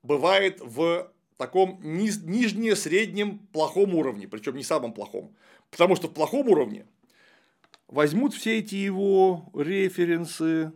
[0.02, 5.34] бывает в таком низ, нижне-среднем плохом уровне, причем не самом плохом.
[5.70, 6.86] Потому что в плохом уровне
[7.88, 10.72] возьмут все эти его референсы,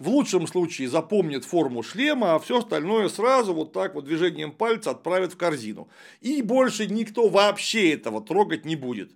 [0.00, 4.92] в лучшем случае запомнит форму шлема, а все остальное сразу вот так вот движением пальца
[4.92, 5.88] отправит в корзину.
[6.22, 9.12] И больше никто вообще этого трогать не будет.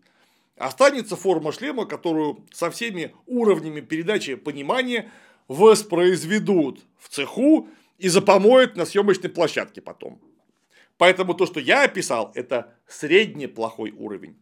[0.59, 5.11] Останется форма шлема, которую со всеми уровнями передачи понимания
[5.49, 7.66] воспроизведут в цеху
[7.97, 10.20] и запомоют на съемочной площадке потом.
[10.99, 14.37] Поэтому то, что я описал, это средний плохой уровень.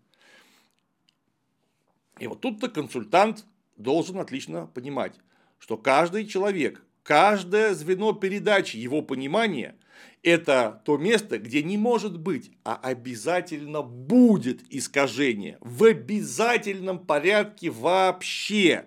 [2.18, 3.44] И вот тут-то консультант
[3.76, 5.14] должен отлично понимать,
[5.62, 9.76] что каждый человек, каждое звено передачи его понимания–
[10.24, 15.58] это то место, где не может быть, а обязательно будет искажение.
[15.60, 18.86] В обязательном порядке вообще.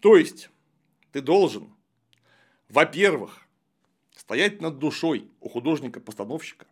[0.00, 0.48] То есть,
[1.10, 1.74] ты должен,
[2.68, 3.40] во-первых,
[4.14, 6.66] стоять над душой у художника-постановщика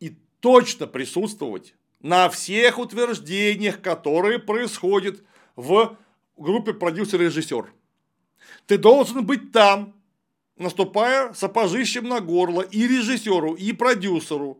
[0.00, 5.22] и точно присутствовать на всех утверждениях, которые происходят
[5.54, 5.96] в
[6.38, 7.72] группе продюсер и режиссер.
[8.66, 9.94] Ты должен быть там,
[10.56, 14.58] наступая сапожищем на горло и режиссеру, и продюсеру,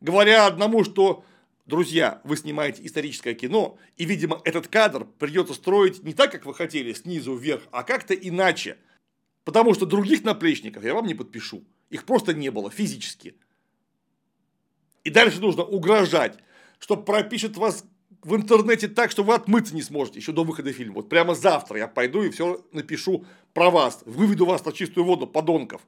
[0.00, 1.24] говоря одному, что
[1.68, 6.54] друзья, вы снимаете историческое кино, и, видимо, этот кадр придется строить не так, как вы
[6.54, 8.78] хотели, снизу вверх, а как-то иначе.
[9.44, 11.62] Потому что других наплечников я вам не подпишу.
[11.90, 13.34] Их просто не было физически.
[15.04, 16.38] И дальше нужно угрожать,
[16.78, 17.84] что пропишет вас
[18.28, 20.96] в интернете так, что вы отмыться не сможете еще до выхода фильма.
[20.96, 24.02] Вот прямо завтра я пойду и все напишу про вас.
[24.04, 25.80] Выведу вас на чистую воду, подонков.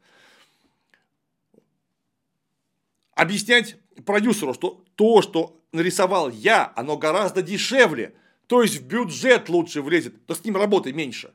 [3.14, 3.76] Объяснять
[4.06, 8.14] продюсеру, что то, что нарисовал я, оно гораздо дешевле.
[8.46, 11.34] То есть в бюджет лучше влезет, то с ним работы меньше.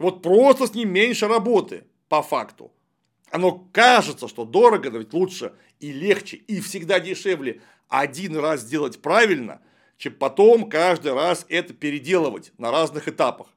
[0.00, 2.72] Вот просто с ним меньше работы, по факту.
[3.30, 9.00] Оно кажется, что дорого, но ведь лучше и легче, и всегда дешевле один раз сделать
[9.00, 9.60] правильно–
[9.96, 13.48] чем потом каждый раз это переделывать на разных этапах.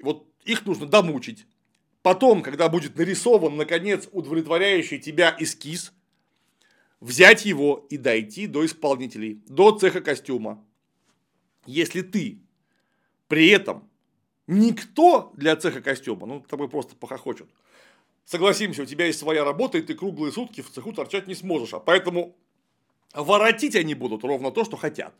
[0.00, 1.46] Вот их нужно домучить.
[2.02, 5.92] Потом, когда будет нарисован, наконец, удовлетворяющий тебя эскиз,
[7.00, 10.64] взять его и дойти до исполнителей, до цеха костюма.
[11.66, 12.38] Если ты
[13.28, 13.88] при этом
[14.46, 17.50] никто для цеха костюма, ну, тобой просто похохочут.
[18.24, 21.74] Согласимся, у тебя есть своя работа, и ты круглые сутки в цеху торчать не сможешь.
[21.74, 22.36] А поэтому
[23.16, 25.14] воротить они будут ровно то, что хотят.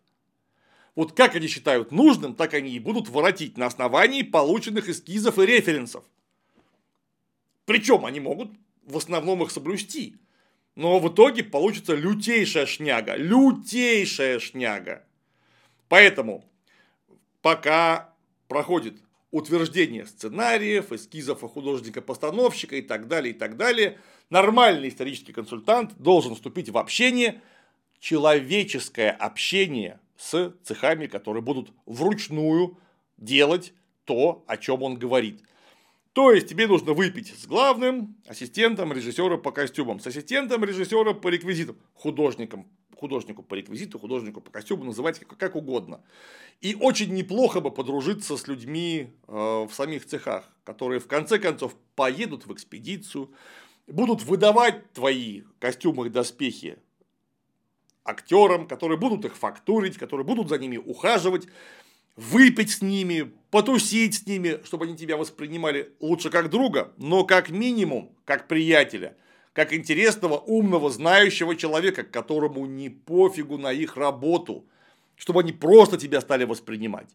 [0.95, 5.47] Вот как они считают нужным, так они и будут воротить на основании полученных эскизов и
[5.47, 6.05] референсов.
[7.65, 8.51] Причем они могут
[8.85, 10.17] в основном их соблюсти.
[10.75, 13.17] Но в итоге получится лютейшая шняга.
[13.17, 15.05] Лютейшая шняга.
[15.89, 16.45] Поэтому,
[17.43, 18.15] пока
[18.49, 18.95] проходит
[19.31, 23.99] утверждение сценариев, эскизов у художника-постановщика и так далее, и так далее,
[24.31, 27.43] нормальный исторический консультант должен вступить в общение,
[28.01, 32.79] человеческое общение с цехами, которые будут вручную
[33.17, 33.73] делать
[34.05, 35.43] то, о чем он говорит.
[36.13, 41.29] То есть тебе нужно выпить с главным ассистентом режиссера по костюмам, с ассистентом режиссера по
[41.29, 46.01] реквизитам, художником, художнику по реквизиту, художнику по костюму, называйте как, как угодно.
[46.63, 51.77] И очень неплохо бы подружиться с людьми э, в самих цехах, которые в конце концов
[51.95, 53.31] поедут в экспедицию,
[53.87, 56.79] будут выдавать твои костюмы и доспехи
[58.07, 61.47] актерам, которые будут их фактурить, которые будут за ними ухаживать,
[62.17, 67.51] выпить с ними, потусить с ними, чтобы они тебя воспринимали лучше как друга, но как
[67.51, 69.17] минимум как приятеля,
[69.53, 74.67] как интересного, умного, знающего человека, которому не пофигу на их работу,
[75.17, 77.09] чтобы они просто тебя стали воспринимать.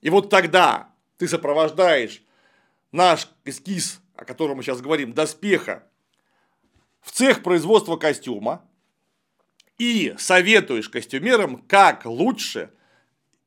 [0.00, 2.22] И вот тогда ты сопровождаешь
[2.92, 5.84] наш эскиз, о котором мы сейчас говорим, доспеха,
[7.00, 8.64] в цех производства костюма
[9.78, 12.70] и советуешь костюмерам, как лучше–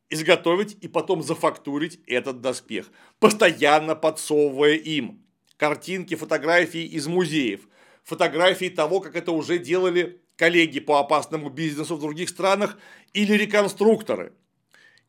[0.10, 5.24] изготовить и потом зафактурить этот доспех, постоянно подсовывая им
[5.58, 7.68] картинки, фотографии из музеев,
[8.04, 12.78] фотографии того, как это уже делали коллеги по опасному бизнесу в других странах
[13.13, 14.34] или реконструкторы,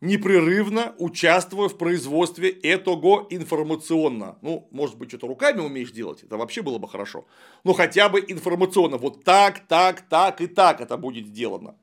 [0.00, 4.38] непрерывно участвуя в производстве этого информационно.
[4.42, 7.26] Ну, может быть, что-то руками умеешь делать, это вообще было бы хорошо.
[7.64, 8.96] Но хотя бы информационно.
[8.96, 11.76] Вот так, так, так и так это будет сделано.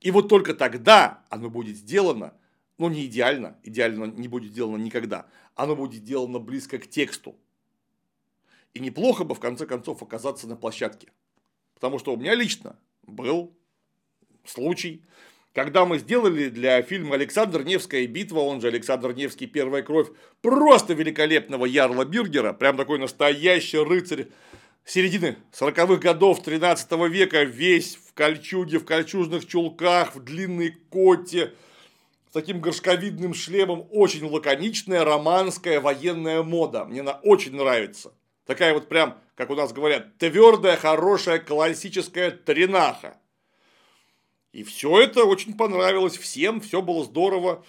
[0.00, 2.34] И вот только тогда оно будет сделано,
[2.78, 7.36] ну не идеально, идеально не будет сделано никогда, оно будет сделано близко к тексту.
[8.74, 11.08] И неплохо бы в конце концов оказаться на площадке.
[11.74, 13.56] Потому что у меня лично был
[14.44, 15.02] случай,
[15.56, 20.08] когда мы сделали для фильма «Александр Невская битва», он же Александр Невский «Первая кровь»,
[20.42, 24.26] просто великолепного Ярла Бюргера, прям такой настоящий рыцарь
[24.84, 31.54] середины 40-х годов 13 века, весь в кольчуге, в кольчужных чулках, в длинной коте,
[32.28, 36.84] с таким горшковидным шлемом, очень лаконичная романская военная мода.
[36.84, 38.12] Мне она очень нравится.
[38.44, 43.16] Такая вот прям, как у нас говорят, твердая, хорошая, классическая тренаха.
[44.56, 47.62] И все это очень понравилось всем, все было здорово.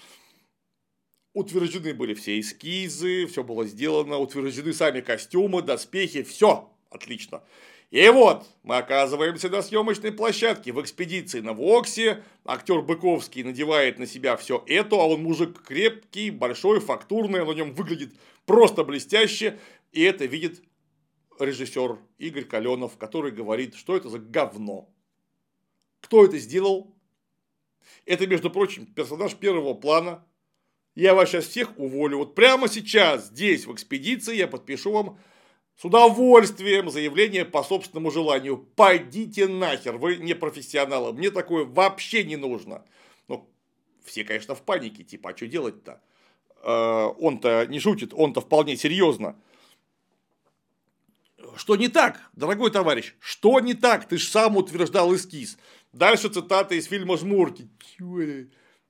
[1.34, 7.44] Утверждены были все эскизы, все было сделано, утверждены сами костюмы, доспехи, все Отлично.
[7.92, 12.24] И вот мы оказываемся на съемочной площадке в экспедиции на Воксе.
[12.46, 17.74] Актер Быковский надевает на себя все это, а он мужик крепкий, большой, фактурный, на нем
[17.74, 18.14] выглядит
[18.46, 19.60] просто блестяще.
[19.92, 20.64] И это видит
[21.38, 24.90] режиссер Игорь Каленов, который говорит, что это за говно.
[26.08, 26.96] Кто это сделал?
[28.06, 30.26] Это, между прочим, персонаж первого плана.
[30.96, 32.20] Я вас сейчас всех уволю.
[32.20, 35.20] Вот прямо сейчас, здесь, в экспедиции, я подпишу вам
[35.76, 38.58] с удовольствием заявление по собственному желанию.
[38.58, 42.86] Пойдите нахер, вы не профессионалы, мне такое вообще не нужно.
[43.28, 43.50] Ну,
[44.06, 46.02] все, конечно, в панике, типа, а что делать-то?
[46.64, 49.36] Э, он-то не шутит, он-то вполне серьезно.
[51.58, 53.14] Что не так, дорогой товарищ?
[53.20, 54.08] Что не так?
[54.08, 55.58] Ты же сам утверждал эскиз.
[55.94, 57.70] Дальше цитата из фильма «Жмурки».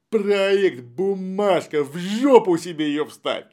[0.09, 3.45] Проект, бумажка, в жопу себе ее вставь.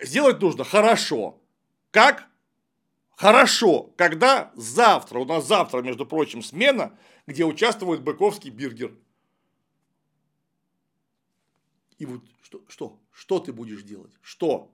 [0.00, 1.40] Сделать нужно хорошо.
[1.90, 2.26] Как?
[3.16, 8.92] Хорошо, когда завтра, у нас завтра, между прочим, смена, где участвует Быковский Биргер.
[11.98, 14.12] И вот что, что, что ты будешь делать?
[14.22, 14.72] Что?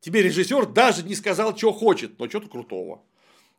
[0.00, 3.02] Тебе режиссер даже не сказал, что хочет, но что-то крутого.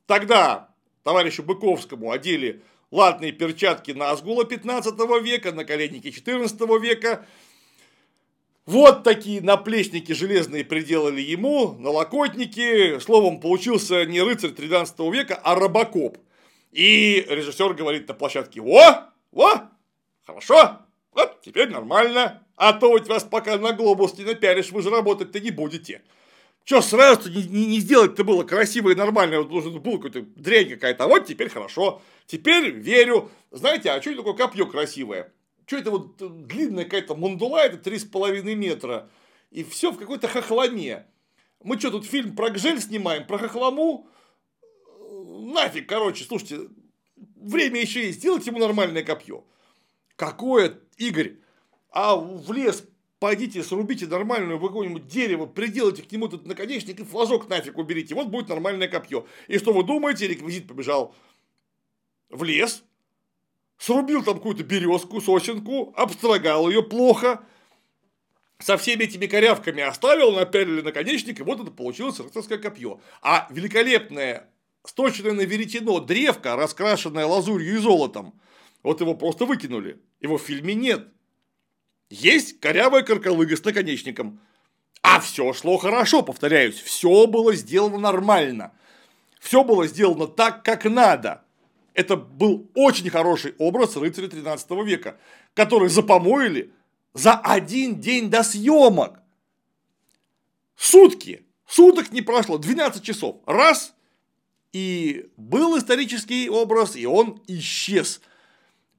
[0.06, 2.64] Тогда товарищу Быковскому одели
[2.96, 7.26] латные перчатки на Азгула 15 века, на наколенники 14 века,
[8.66, 13.00] вот такие наплечники железные приделали ему, налокотники.
[13.00, 16.18] Словом, получился не рыцарь 13 века, а робокоп.
[16.72, 19.70] И режиссер говорит на площадке, о, о,
[20.26, 20.80] Хорошо?
[21.14, 22.42] Вот, теперь нормально.
[22.58, 26.02] А то ведь вас пока на глобус не напялишь, вы же работать-то не будете.
[26.66, 30.70] Че сразу не, не, не сделать-то было красиво и нормально, вот должен был какой-то дрянь
[30.70, 33.30] какая-то, а вот теперь хорошо, теперь верю.
[33.52, 35.32] Знаете, а что это такое копье красивое?
[35.68, 39.10] Что это вот длинная какая-то мандула, это три с половиной метра,
[39.52, 41.06] и все в какой-то хохломе.
[41.64, 44.08] Мы что, тут фильм про Гжель снимаем, про хохлому?
[45.00, 46.70] Нафиг, короче, слушайте,
[47.36, 49.46] время еще есть, сделайте ему нормальное копье.
[50.16, 51.38] Какое, Игорь?
[51.92, 52.88] А в лес
[53.20, 58.16] пойдите, срубите нормальную какое-нибудь дерево, приделайте к нему этот наконечник и флажок нафиг уберите.
[58.16, 59.26] Вот будет нормальное копье.
[59.48, 61.16] И что вы думаете, реквизит побежал
[62.30, 62.84] в лес,
[63.78, 67.46] срубил там какую-то березку, сосенку, обстрогал ее плохо,
[68.60, 73.02] со всеми этими корявками оставил, напялили наконечник, и вот это получилось рыцарское копье.
[73.22, 74.50] А великолепное,
[74.86, 78.40] сточенное на веретено древко, раскрашенное лазурью и золотом,
[78.82, 80.00] вот его просто выкинули.
[80.22, 81.10] Его в фильме нет.
[82.10, 84.40] Есть корявая каркалыга с наконечником.
[85.02, 88.72] А все шло хорошо, повторяюсь, все было сделано нормально.
[89.40, 91.44] Все было сделано так, как надо.
[91.94, 95.18] Это был очень хороший образ рыцаря 13 века,
[95.54, 96.74] который запомоили
[97.14, 99.20] за один день до съемок.
[100.76, 101.46] Сутки.
[101.68, 103.38] Суток не прошло, 12 часов.
[103.46, 103.94] Раз.
[104.74, 108.22] И был исторический образ, и он исчез.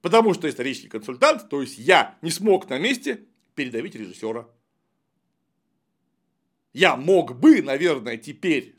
[0.01, 3.25] Потому что исторический консультант, то есть я, не смог на месте
[3.55, 4.47] передавить режиссера.
[6.73, 8.75] Я мог бы, наверное, теперь,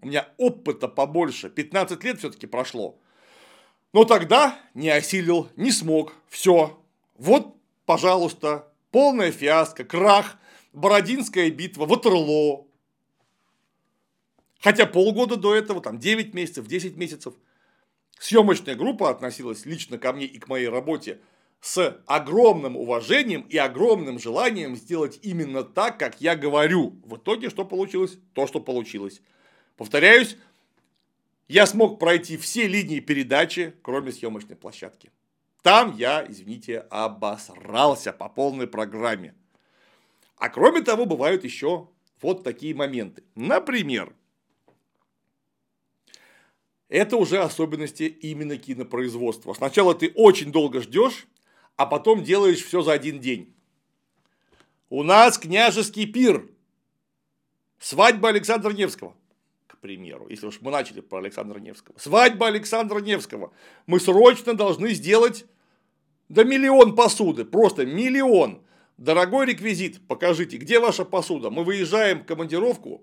[0.00, 2.98] у меня опыта побольше, 15 лет все-таки прошло,
[3.92, 6.82] но тогда не осилил, не смог, все.
[7.14, 7.60] Вот
[7.90, 10.38] пожалуйста, полная фиаско, крах,
[10.72, 12.68] Бородинская битва, Ватерлоо.
[14.60, 17.34] Хотя полгода до этого, там 9 месяцев, 10 месяцев,
[18.20, 21.20] съемочная группа относилась лично ко мне и к моей работе
[21.60, 27.00] с огромным уважением и огромным желанием сделать именно так, как я говорю.
[27.04, 28.18] В итоге что получилось?
[28.34, 29.22] То, что получилось.
[29.76, 30.36] Повторяюсь,
[31.48, 35.10] я смог пройти все линии передачи, кроме съемочной площадки.
[35.62, 39.34] Там я, извините, обосрался по полной программе.
[40.36, 41.88] А кроме того, бывают еще
[42.20, 43.22] вот такие моменты.
[43.34, 44.14] Например,
[46.90, 49.54] это уже особенности именно кинопроизводства.
[49.54, 51.26] Сначала ты очень долго ждешь,
[51.76, 53.54] а потом делаешь все за один день.
[54.90, 56.46] У нас княжеский пир.
[57.78, 59.14] Свадьба Александра Невского
[59.80, 61.98] примеру, если уж мы начали про Александра Невского.
[61.98, 63.52] Свадьба Александра Невского.
[63.86, 65.46] Мы срочно должны сделать
[66.28, 68.62] да миллион посуды, просто миллион.
[68.98, 71.50] Дорогой реквизит, покажите, где ваша посуда?
[71.50, 73.02] Мы выезжаем в командировку,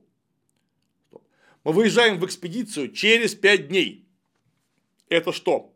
[1.67, 4.07] мы выезжаем в экспедицию через 5 дней.
[5.09, 5.75] Это что?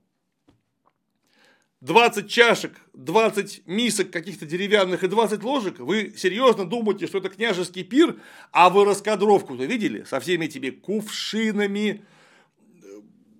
[1.82, 7.84] 20 чашек, 20 мисок каких-то деревянных и 20 ложек, вы серьезно думаете, что это княжеский
[7.84, 8.18] пир,
[8.54, 10.06] а вы раскадровку-то видели?
[10.06, 12.06] Со всеми этими кувшинами,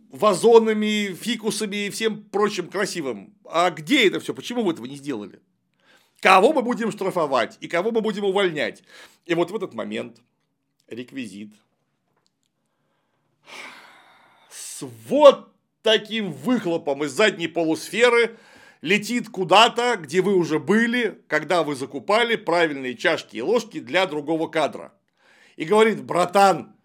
[0.10, 3.34] вазонами, фикусами и всем прочим красивым.
[3.46, 4.34] А где это все?
[4.34, 5.40] Почему вы этого не сделали?
[6.20, 8.84] Кого мы будем штрафовать и кого мы будем увольнять?
[9.26, 10.22] И вот в этот момент
[10.90, 11.54] реквизит
[14.50, 18.38] с вот таким выхлопом из задней полусферы
[18.82, 24.48] летит куда-то, где вы уже были, когда вы закупали правильные чашки и ложки для другого
[24.48, 24.94] кадра.
[25.56, 26.76] И говорит, братан,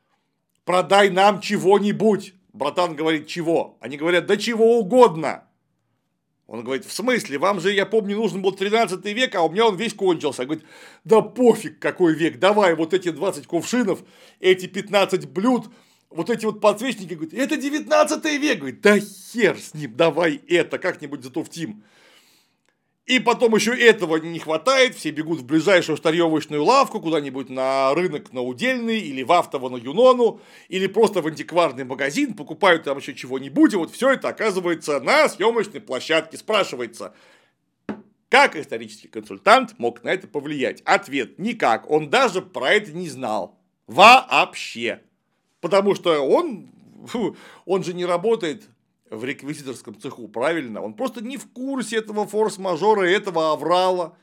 [0.64, 2.34] продай нам чего-нибудь.
[2.52, 3.76] Братан говорит, чего?
[3.80, 5.44] Они говорят, да чего угодно.
[6.46, 9.66] Он говорит, в смысле, вам же, я помню, нужен был 13 век, а у меня
[9.66, 10.42] он весь кончился.
[10.42, 10.66] Он говорит,
[11.04, 14.04] да пофиг какой век, давай вот эти 20 кувшинов,
[14.38, 15.66] эти 15 блюд,
[16.10, 18.58] вот эти вот подсвечники, говорит, это 19 век.
[18.58, 21.84] Говорит, да хер с ним, давай это, как-нибудь затуфтим.
[23.06, 28.32] И потом еще этого не хватает, все бегут в ближайшую старьевочную лавку, куда-нибудь на рынок
[28.32, 33.14] на Удельный, или в Автово на Юнону, или просто в антикварный магазин, покупают там еще
[33.14, 36.36] чего-нибудь, и вот все это оказывается на съемочной площадке.
[36.36, 37.14] Спрашивается,
[38.28, 40.82] как исторический консультант мог на это повлиять?
[40.84, 43.56] Ответ– никак, он даже про это не знал.
[43.86, 45.05] Вообще.
[45.66, 46.70] Потому что он,
[47.64, 48.68] он же не работает
[49.10, 50.80] в реквизиторском цеху, правильно?
[50.80, 54.16] Он просто не в курсе этого форс-мажора, этого аврала.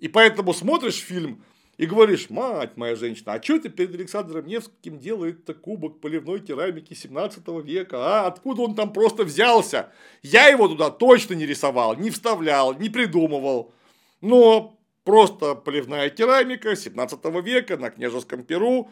[0.00, 1.44] И поэтому смотришь фильм
[1.76, 6.94] и говоришь, мать моя женщина, а что это перед Александром Невским делает-то кубок поливной керамики
[6.94, 7.98] 17 века?
[7.98, 9.92] А откуда он там просто взялся?
[10.20, 13.72] Я его туда точно не рисовал, не вставлял, не придумывал.
[14.20, 18.90] Но просто поливная керамика 17 века на княжеском Перу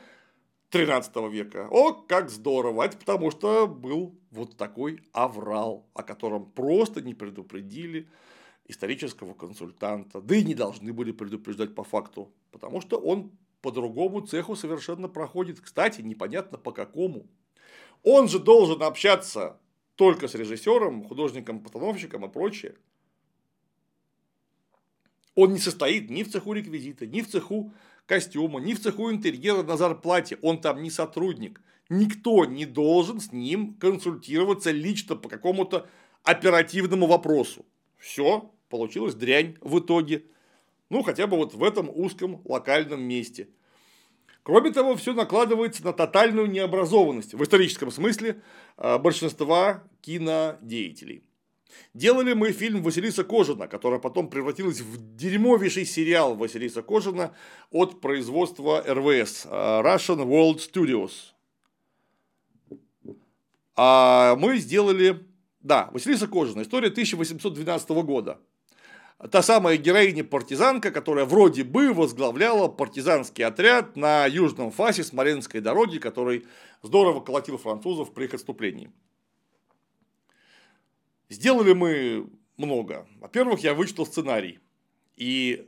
[0.72, 1.68] 13 века.
[1.70, 2.84] О, как здорово!
[2.84, 8.08] Это потому что был вот такой аврал, о котором просто не предупредили
[8.64, 10.22] исторического консультанта.
[10.22, 15.08] Да и не должны были предупреждать по факту, потому что он по другому цеху совершенно
[15.08, 15.60] проходит.
[15.60, 17.26] Кстати, непонятно по какому.
[18.02, 19.60] Он же должен общаться
[19.96, 22.76] только с режиссером, художником, постановщиком и прочее.
[25.34, 27.74] Он не состоит ни в цеху реквизита, ни в цеху
[28.12, 30.36] костюма, ни в цеху интерьера на зарплате.
[30.42, 31.62] Он там не сотрудник.
[31.88, 35.86] Никто не должен с ним консультироваться лично по какому-то
[36.22, 37.64] оперативному вопросу.
[37.96, 40.24] Все, получилась дрянь в итоге.
[40.90, 43.48] Ну, хотя бы вот в этом узком локальном месте.
[44.42, 48.42] Кроме того, все накладывается на тотальную необразованность в историческом смысле
[48.76, 51.22] э, большинства кинодеятелей.
[51.94, 57.34] Делали мы фильм Василиса Кожина, который потом превратилась в дерьмовейший сериал Василиса Кожина
[57.70, 61.32] от производства РВС, э, Russian World Studios.
[63.74, 65.20] А мы сделали,
[65.60, 68.38] да, Василиса Кожина, история 1812 года.
[69.30, 76.44] Та самая героиня-партизанка, которая вроде бы возглавляла партизанский отряд на южном фасе Смоленской дороги, который
[76.82, 78.90] здорово колотил французов при их отступлении.
[81.32, 82.28] Сделали мы
[82.58, 83.08] много.
[83.18, 84.58] Во-первых, я вычитал сценарий.
[85.16, 85.66] И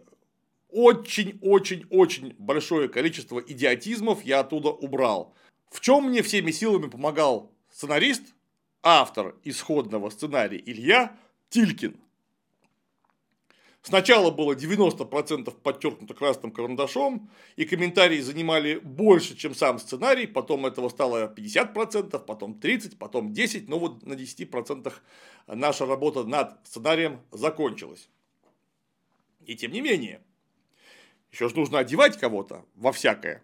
[0.68, 5.34] очень-очень-очень большое количество идиотизмов я оттуда убрал.
[5.70, 8.34] В чем мне всеми силами помогал сценарист,
[8.82, 11.16] автор исходного сценария Илья
[11.48, 11.96] Тилькин.
[13.86, 20.88] Сначала было 90% подчеркнуто красным карандашом, и комментарии занимали больше, чем сам сценарий, потом этого
[20.88, 24.90] стало 50%, потом 30%, потом 10%, но вот на 10%
[25.48, 28.08] наша работа над сценарием закончилась.
[29.44, 30.22] И тем не менее,
[31.30, 33.42] еще же нужно одевать кого-то во всякое.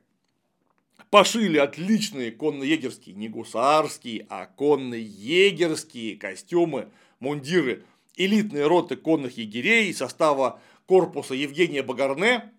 [1.10, 6.88] Пошили отличные конно-егерские, не гусарские, а конно-егерские костюмы,
[7.18, 7.84] мундиры
[8.24, 12.52] элитные роты конных егерей состава корпуса Евгения Багарне.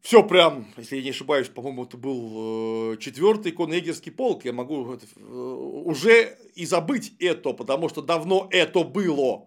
[0.00, 4.44] Все прям, если я не ошибаюсь, по-моему, это был э, четвертый конно-егерский полк.
[4.44, 9.46] Я могу э, уже и забыть это, потому что давно это было.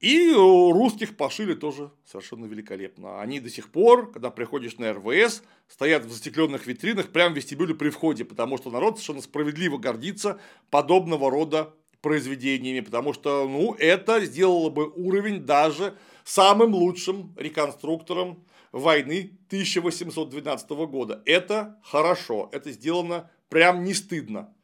[0.00, 3.22] И русских пошили тоже совершенно великолепно.
[3.22, 7.74] Они до сих пор, когда приходишь на РВС, стоят в застекленных витринах прямо в вестибюле
[7.74, 11.72] при входе, потому что народ совершенно справедливо гордится подобного рода
[12.04, 21.22] произведениями, потому что ну, это сделало бы уровень даже самым лучшим реконструктором войны 1812 года.
[21.24, 24.54] Это хорошо, это сделано прям не стыдно.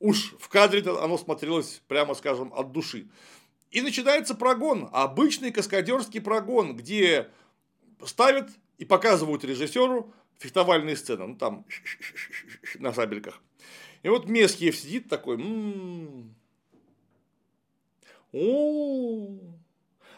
[0.00, 3.08] Уж в кадре оно смотрелось, прямо скажем, от души.
[3.70, 7.28] И начинается прогон, обычный каскадерский прогон, где
[8.04, 11.64] ставят и показывают режиссеру фехтовальные сцены, ну там
[12.74, 13.40] на сабельках.
[14.02, 16.34] И вот Месхиев сидит такой, м-м,
[18.32, 19.38] о,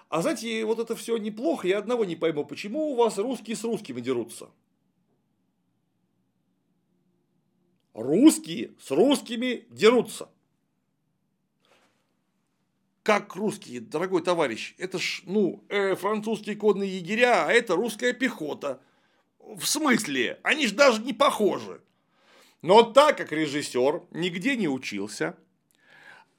[0.08, 3.62] а знаете, вот это все неплохо, я одного не пойму, почему у вас русские с
[3.62, 4.50] русскими дерутся?
[7.94, 10.28] Русские с русскими дерутся.
[13.04, 14.74] Как русские, дорогой товарищ?
[14.78, 18.82] Это ж, ну, э, французские конные егеря, а это русская пехота.
[19.38, 20.40] В смысле?
[20.42, 21.80] Они ж даже не похожи.
[22.62, 25.36] Но так как режиссер нигде не учился,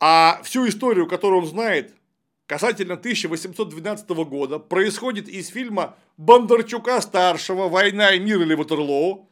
[0.02, 1.93] а всю историю, которую он знает,
[2.47, 9.30] касательно 1812 года, происходит из фильма Бондарчука-старшего «Война и мир» или Ватерлоу.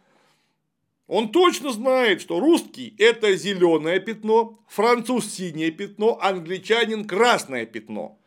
[1.08, 8.20] Он точно знает, что русский– это зеленое пятно, француз– синее пятно, англичанин– красное пятно.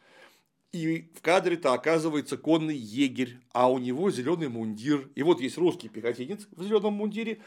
[0.73, 5.09] И в кадре-то оказывается конный егерь, а у него зеленый мундир.
[5.15, 7.39] И вот есть русский пехотинец в зеленом мундире,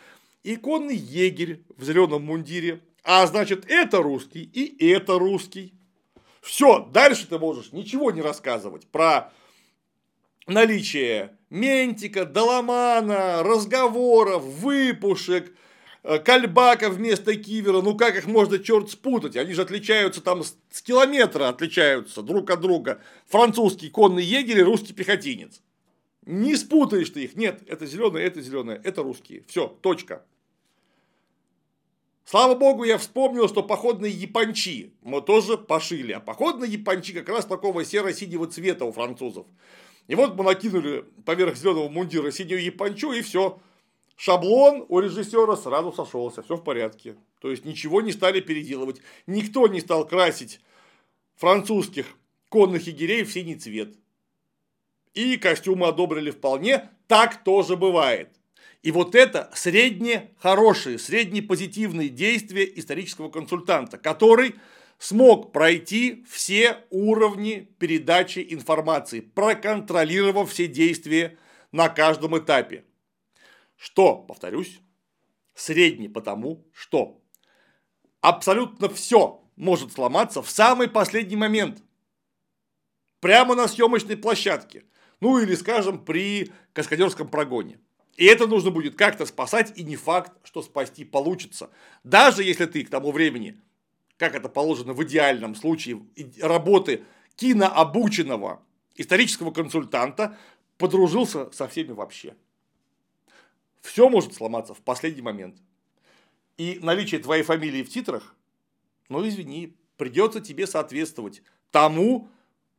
[0.44, 2.82] и конный егерь в зеленом мундире.
[3.06, 5.76] А значит, это русский и это русский.
[6.42, 9.32] Все, дальше ты можешь ничего не рассказывать про
[10.48, 15.56] наличие ментика, доломана, разговоров, выпушек,
[16.02, 20.82] э, кальбака вместо кивера, ну как их можно черт спутать, они же отличаются там с
[20.82, 25.62] километра отличаются друг от друга, французский конный егерь и русский пехотинец.
[26.26, 30.24] Не спутаешь ты их, нет, это зеленое, это зеленое, это русские, все, точка.
[32.26, 36.12] Слава богу, я вспомнил, что походные япончи мы тоже пошили.
[36.12, 39.46] А походные япончи как раз такого серо-синего цвета у французов.
[40.08, 43.60] И вот мы накинули поверх зеленого мундира синюю япончу, и все.
[44.16, 47.16] Шаблон у режиссера сразу сошелся, все в порядке.
[47.42, 49.02] То есть ничего не стали переделывать.
[49.28, 50.62] Никто не стал красить
[51.36, 52.08] французских
[52.50, 53.94] конных егерей в синий цвет.
[55.14, 56.90] И костюмы одобрили вполне.
[57.08, 58.32] Так тоже бывает.
[58.86, 64.54] И вот это средне хорошие, средне позитивные действия исторического консультанта, который
[65.00, 71.40] смог пройти все уровни передачи информации, проконтролировав все действия
[71.72, 72.86] на каждом этапе.
[73.76, 74.80] Что, повторюсь,
[75.56, 77.20] средний потому, что
[78.22, 81.82] абсолютно все может сломаться в самый последний момент.
[83.20, 84.84] Прямо на съемочной площадке.
[85.22, 87.80] Ну или, скажем, при каскадерском прогоне.
[88.16, 91.70] И это нужно будет как-то спасать, и не факт, что спасти получится.
[92.04, 93.60] Даже если ты к тому времени,
[94.18, 96.02] как это положено в идеальном случае,
[96.40, 97.04] работы
[97.36, 98.62] кинообученного
[98.96, 100.38] исторического консультанта,
[100.78, 102.36] подружился со всеми вообще.
[103.82, 105.58] Все может сломаться в последний момент.
[106.58, 108.36] И наличие твоей фамилии в титрах,
[109.10, 112.30] ну извини, придется тебе соответствовать тому,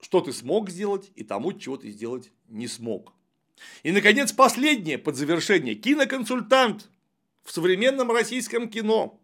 [0.01, 3.13] что ты смог сделать, и тому, чего ты сделать не смог.
[3.83, 5.75] И, наконец, последнее под завершение.
[5.75, 6.89] Киноконсультант
[7.45, 9.21] в современном российском кино.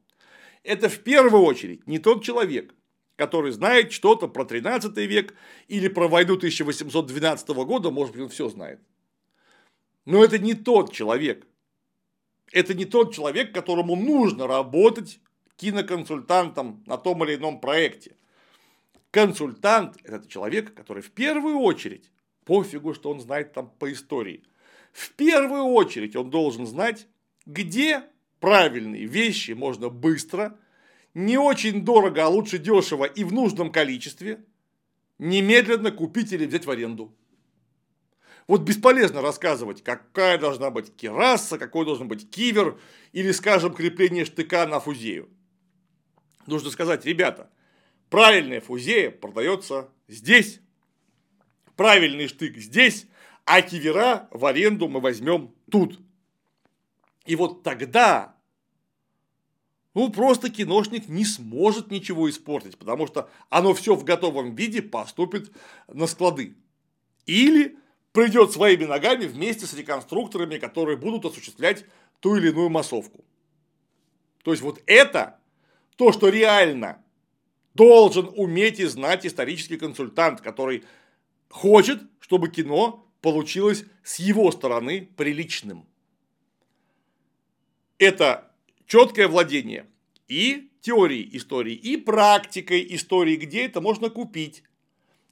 [0.63, 2.75] Это в первую очередь не тот человек,
[3.17, 5.35] который знает что-то про 13 век
[5.69, 8.81] или про войну 1812 года, может быть, он все знает.
[10.05, 11.47] Но это не тот человек.
[12.53, 15.21] Это не тот человек, которому нужно работать
[15.57, 18.17] киноконсультантом на том или ином проекте.
[19.11, 22.12] Консультант– это человек, который в первую очередь
[22.45, 24.43] Пофигу, что он знает там по истории.
[24.93, 27.07] В первую очередь он должен знать,
[27.47, 28.05] где
[28.41, 30.59] правильные вещи можно быстро,
[31.15, 34.45] не очень дорого, а лучше дешево и в нужном количестве
[35.19, 37.15] немедленно купить или взять в аренду.
[38.49, 42.79] Вот бесполезно рассказывать, какая должна быть кераса, какой должен быть кивер
[43.13, 45.29] или, скажем, крепление штыка на фузею.
[46.47, 47.51] Нужно сказать, ребята,
[48.11, 50.61] правильная фузея продается здесь,
[51.77, 53.07] правильный штык здесь,
[53.45, 55.99] а кивера в аренду мы возьмем тут.
[57.25, 58.37] И вот тогда,
[59.95, 65.53] ну, просто киношник не сможет ничего испортить, потому что оно все в готовом виде поступит
[65.89, 66.57] на склады.
[67.27, 67.79] Или
[68.13, 71.85] придет своими ногами вместе с реконструкторами, которые будут осуществлять
[72.21, 73.25] ту или иную массовку.
[74.43, 75.39] То есть вот это
[75.97, 77.03] то, что реально
[77.75, 80.85] должен уметь и знать исторический консультант, который
[81.53, 85.87] хочет, чтобы кино получилось с его стороны приличным.
[87.99, 88.51] Это
[88.87, 89.87] четкое владение
[90.29, 94.65] и теорией истории, и практикой истории, где это можно купить,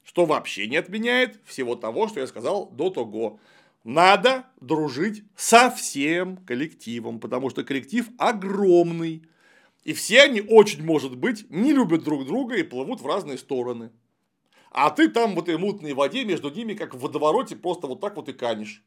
[0.05, 3.41] что вообще не отменяет всего того, что я сказал до того.
[3.83, 9.25] Надо дружить со всем коллективом, потому что коллектив огромный.
[9.85, 13.91] И все они очень, может быть, не любят друг друга и плывут в разные стороны.
[14.71, 18.17] А ты там в этой мутной воде между ними, как в водовороте, просто вот так
[18.17, 18.83] вот и канешь.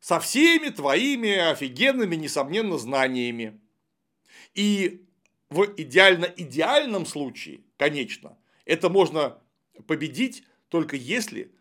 [0.00, 3.60] Со всеми твоими офигенными, несомненно, знаниями.
[4.54, 5.04] И
[5.50, 9.38] в идеально-идеальном случае, конечно, это можно
[9.86, 11.52] победить только если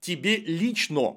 [0.00, 1.16] тебе лично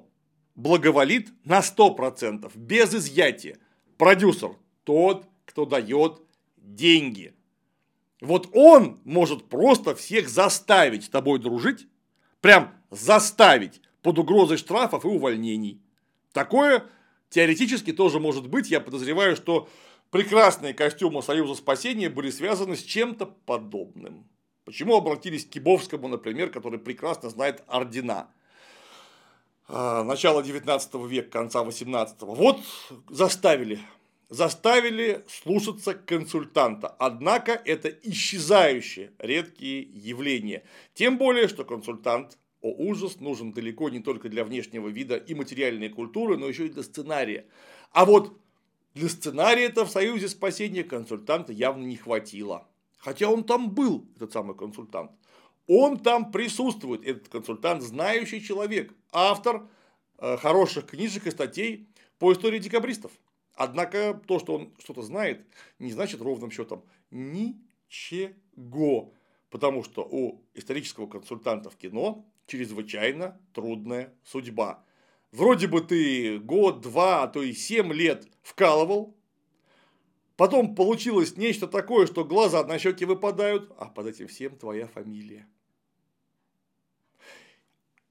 [0.56, 3.58] благоволит на 100%, без изъятия.
[3.96, 6.20] Продюсер тот, кто дает
[6.56, 7.34] деньги.
[8.20, 11.86] Вот он может просто всех заставить с тобой дружить,
[12.40, 15.80] прям заставить под угрозой штрафов и увольнений.
[16.32, 16.84] Такое
[17.30, 18.70] теоретически тоже может быть.
[18.70, 19.68] Я подозреваю, что
[20.10, 24.28] прекрасные костюмы Союза спасения были связаны с чем-то подобным.
[24.64, 28.28] Почему обратились к Кибовскому, например, который прекрасно знает ордена?
[29.66, 32.60] А, начала 19 века, конца 18 Вот
[33.08, 33.78] заставили
[34.28, 36.88] заставили слушаться консультанта.
[36.88, 40.64] Однако это исчезающие редкие явления.
[40.94, 45.88] Тем более, что консультант, о ужас, нужен далеко не только для внешнего вида и материальной
[45.88, 47.46] культуры, но еще и для сценария.
[47.92, 48.38] А вот
[48.94, 52.66] для сценария-то в Союзе спасения консультанта явно не хватило.
[52.98, 55.12] Хотя он там был, этот самый консультант.
[55.68, 59.68] Он там присутствует, этот консультант, знающий человек, автор
[60.18, 63.12] э, хороших книжек и статей по истории декабристов.
[63.58, 65.44] Однако то, что он что-то знает,
[65.80, 69.12] не значит ровным счетом ничего.
[69.50, 74.84] Потому что у исторического консультанта в кино чрезвычайно трудная судьба.
[75.32, 79.16] Вроде бы ты год, два, а то и семь лет вкалывал,
[80.36, 85.48] потом получилось нечто такое, что глаза на щеки выпадают, а под этим всем твоя фамилия.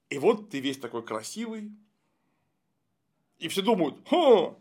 [0.09, 1.71] И вот ты весь такой красивый,
[3.39, 4.57] и все думают, ха,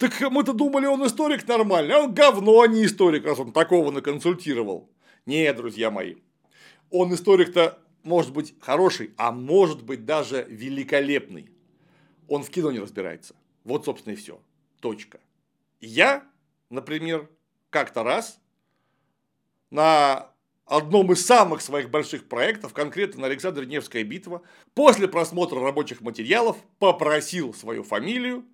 [0.00, 3.90] так мы-то думали, он историк нормальный, а он говно, а не историк, раз он такого
[3.90, 4.90] наконсультировал.
[5.26, 6.16] Нет, друзья мои,
[6.88, 11.50] он историк-то может быть хороший, а может быть даже великолепный.
[12.28, 13.36] Он в кино не разбирается.
[13.64, 14.40] Вот, собственно, и все.
[14.80, 15.20] Точка.
[15.82, 16.24] Я,
[16.70, 17.28] например,
[17.68, 18.40] как-то раз
[19.68, 20.30] на
[20.64, 24.40] одном из самых своих больших проектов, конкретно на Александре Невская битва,
[24.72, 28.46] после просмотра рабочих материалов попросил свою фамилию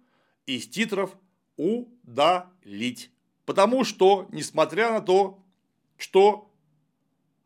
[0.47, 1.17] из титров
[1.57, 3.11] удалить.
[3.45, 5.43] Потому что, несмотря на то,
[5.97, 6.51] что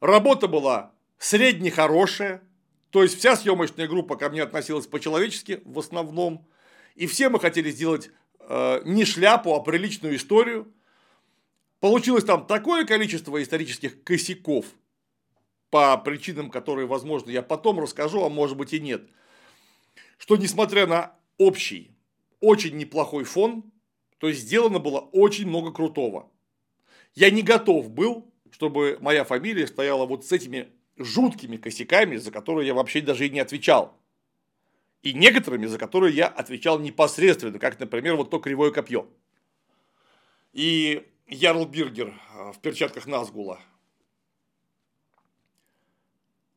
[0.00, 2.42] работа была среднехорошая,
[2.90, 6.46] то есть вся съемочная группа ко мне относилась по-человечески в основном,
[6.94, 10.72] и все мы хотели сделать э, не шляпу, а приличную историю.
[11.78, 14.66] Получилось там такое количество исторических косяков,
[15.70, 19.08] по причинам, которые, возможно, я потом расскажу, а может быть и нет,
[20.18, 21.96] что несмотря на общий,
[22.40, 23.70] очень неплохой фон,
[24.20, 26.30] то есть сделано было очень много крутого.
[27.14, 30.68] Я не готов был, чтобы моя фамилия стояла вот с этими
[30.98, 33.96] жуткими косяками, за которые я вообще даже и не отвечал.
[35.02, 39.08] И некоторыми, за которые я отвечал непосредственно, как, например, вот то кривое копье.
[40.52, 43.58] И Ярл Биргер э, в перчатках Назгула.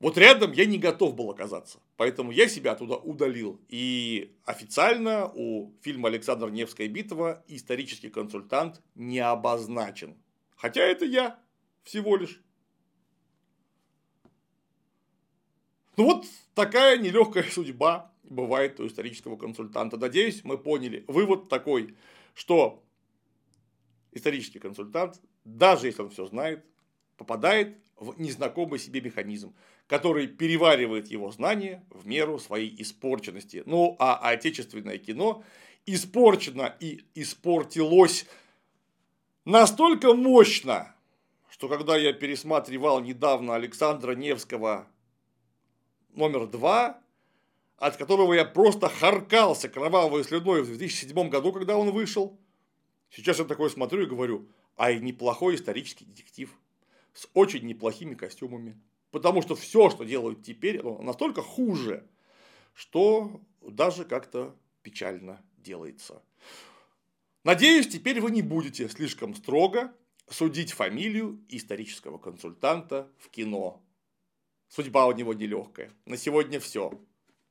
[0.03, 3.61] Вот рядом я не готов был оказаться, поэтому я себя оттуда удалил.
[3.69, 10.17] И официально у фильма «Александр Невская битва» исторический консультант не обозначен.
[10.57, 11.39] Хотя это я
[11.85, 12.41] всего лишь.
[15.95, 19.95] Ну вот такая нелегкая судьба бывает у исторического консультанта.
[19.95, 21.05] Надеюсь, мы поняли.
[21.07, 21.95] Вывод такой,
[22.33, 22.83] что
[24.11, 26.65] исторический консультант, даже если он все знает,
[27.15, 29.55] попадает в незнакомый себе механизм,
[29.87, 33.63] который переваривает его знания в меру своей испорченности.
[33.65, 35.43] Ну, а отечественное кино
[35.85, 38.25] испорчено и испортилось
[39.45, 40.95] настолько мощно,
[41.49, 44.87] что когда я пересматривал недавно Александра Невского
[46.15, 47.01] номер два,
[47.77, 52.39] от которого я просто харкался кровавой слюной в 2007 году, когда он вышел.
[53.09, 56.49] Сейчас я такой смотрю и говорю, а неплохой исторический детектив
[57.13, 58.79] с очень неплохими костюмами.
[59.13, 62.09] Потому что все, что делают теперь, настолько хуже,
[62.73, 66.23] что даже как-то печально делается.
[67.43, 69.93] Надеюсь, теперь вы не будете слишком строго
[70.27, 73.85] судить фамилию исторического консультанта в кино.
[74.67, 75.91] Судьба у него нелегкая.
[76.05, 76.99] На сегодня все.